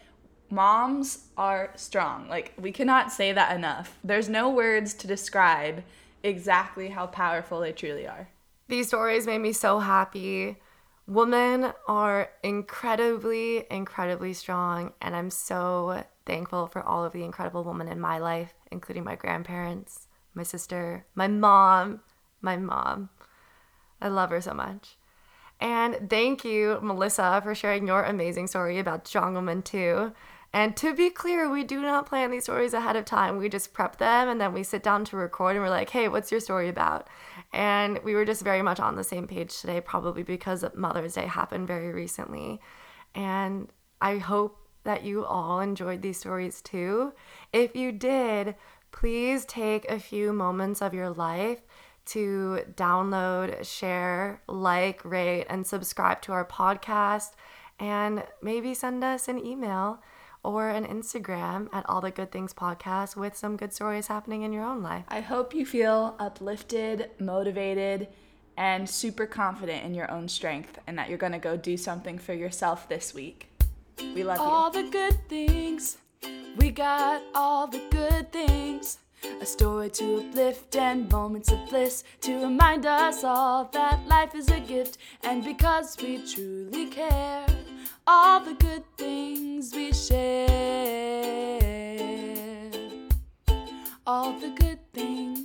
Moms 0.50 1.28
are 1.38 1.72
strong. 1.76 2.28
Like, 2.28 2.54
we 2.60 2.74
cannot 2.74 3.12
say 3.12 3.32
that 3.32 3.56
enough. 3.56 3.98
There's 4.04 4.28
no 4.28 4.50
words 4.50 4.94
to 4.96 5.08
describe 5.08 5.82
exactly 6.24 6.90
how 6.90 7.08
powerful 7.08 7.62
they 7.62 7.72
truly 7.72 8.06
are. 8.06 8.28
These 8.68 8.90
stories 8.90 9.26
made 9.26 9.40
me 9.40 9.54
so 9.54 9.80
happy. 9.80 10.58
Women 11.08 11.72
are 11.88 12.30
incredibly, 12.44 13.66
incredibly 13.72 14.34
strong, 14.34 14.92
and 15.02 15.16
I'm 15.16 15.30
so 15.30 16.04
thankful 16.26 16.68
for 16.68 16.84
all 16.84 17.06
of 17.06 17.14
the 17.14 17.24
incredible 17.24 17.64
women 17.64 17.88
in 17.88 18.00
my 18.00 18.18
life, 18.18 18.54
including 18.72 19.04
my 19.04 19.16
grandparents, 19.16 20.08
my 20.34 20.44
sister, 20.44 21.06
my 21.16 21.28
mom, 21.28 22.02
my 22.42 22.58
mom. 22.58 23.10
I 24.02 24.08
love 24.08 24.32
her 24.32 24.42
so 24.42 24.54
much. 24.54 24.98
And 25.60 26.10
thank 26.10 26.44
you, 26.44 26.80
Melissa, 26.82 27.40
for 27.44 27.54
sharing 27.54 27.86
your 27.86 28.04
amazing 28.04 28.48
story 28.48 28.80
about 28.80 29.08
Strong 29.08 29.36
Woman 29.36 29.62
2. 29.62 30.12
And 30.54 30.76
to 30.78 30.94
be 30.94 31.10
clear, 31.10 31.50
we 31.50 31.64
do 31.64 31.82
not 31.82 32.08
plan 32.08 32.32
these 32.32 32.44
stories 32.44 32.74
ahead 32.74 32.96
of 32.96 33.06
time. 33.06 33.38
We 33.38 33.48
just 33.48 33.72
prep 33.72 33.98
them 33.98 34.28
and 34.28 34.42
then 34.42 34.54
we 34.54 34.64
sit 34.64 34.84
down 34.84 35.06
to 35.06 35.18
record 35.18 35.56
and 35.56 35.64
we're 35.64 35.70
like, 35.70 35.90
hey, 35.90 36.08
what's 36.10 36.32
your 36.32 36.42
story 36.42 36.68
about? 36.68 37.08
And 37.54 38.00
we 38.04 38.16
were 38.16 38.26
just 38.26 38.42
very 38.42 38.62
much 38.62 38.80
on 38.80 38.96
the 38.96 39.04
same 39.04 39.28
page 39.28 39.62
today, 39.62 39.80
probably 39.80 40.24
because 40.24 40.66
Mother's 40.74 41.14
Day 41.14 41.28
happened 41.28 41.68
very 41.68 41.94
recently. 41.94 42.60
And 43.16 43.70
I 44.02 44.18
hope 44.18 44.58
that 44.84 45.04
you 45.04 45.24
all 45.24 45.60
enjoyed 45.62 46.02
these 46.02 46.20
stories 46.20 46.62
too. 46.62 47.14
If 47.54 47.76
you 47.76 47.92
did, 47.92 48.56
please 48.92 49.46
take 49.46 49.90
a 49.90 50.00
few 50.00 50.34
moments 50.34 50.82
of 50.82 50.94
your 50.94 51.10
life 51.10 51.62
to 52.04 52.62
download, 52.76 53.66
share, 53.66 54.42
like, 54.48 55.04
rate, 55.06 55.46
and 55.50 55.66
subscribe 55.66 56.22
to 56.24 56.32
our 56.32 56.46
podcast. 56.46 57.32
And 57.80 58.24
maybe 58.42 58.74
send 58.74 59.04
us 59.04 59.28
an 59.28 59.44
email 59.44 60.02
or 60.44 60.70
an 60.70 60.86
Instagram 60.86 61.68
at 61.74 61.88
All 61.88 62.02
the 62.02 62.12
Good 62.12 62.32
Things 62.32 62.54
Podcast 62.54 63.16
with 63.16 63.36
some 63.36 63.58
good 63.58 63.74
stories 63.74 64.08
happening 64.08 64.44
in 64.44 64.54
your 64.54 64.64
own 64.64 64.82
life. 64.82 65.06
I 65.08 65.22
hope 65.22 65.54
you 65.54 65.66
feel 65.66 66.16
uplifted, 66.20 67.12
motivated, 67.20 68.08
and 68.58 68.90
super 68.90 69.26
confident 69.26 69.84
in 69.86 69.94
your 69.94 70.10
own 70.12 70.28
strength 70.28 70.78
and 70.88 70.98
that 70.98 71.10
you're 71.10 71.18
going 71.18 71.32
to 71.32 71.40
go 71.40 71.58
do 71.58 71.78
something 71.78 72.18
for 72.18 72.34
yourself 72.34 72.90
this 72.90 73.14
week. 73.14 73.48
We 74.00 74.24
love 74.24 74.40
all 74.40 74.48
you. 74.48 74.54
All 74.54 74.72
the 74.72 74.90
good 74.90 75.30
things. 75.30 75.98
We 76.58 76.70
got 76.70 77.22
all 77.34 77.68
the 77.68 77.82
good 77.90 78.32
things. 78.32 79.00
A 79.42 79.46
story 79.46 79.90
to 79.92 80.20
uplift 80.20 80.76
and 80.76 81.12
moments 81.12 81.52
of 81.52 81.60
bliss 81.70 82.04
to 82.22 82.44
remind 82.44 82.86
us 82.86 83.24
all 83.24 83.66
that 83.74 84.08
life 84.08 84.36
is 84.36 84.50
a 84.50 84.60
gift. 84.60 84.98
And 85.24 85.44
because 85.44 85.98
we 86.02 86.20
truly 86.26 86.88
care, 86.88 87.46
all 88.06 88.40
the 88.40 88.54
good 88.54 88.84
things 88.98 89.74
we 89.74 89.94
share. 89.94 90.48
All 94.06 94.34
the 94.40 94.50
good 94.50 94.80
things 94.94 95.41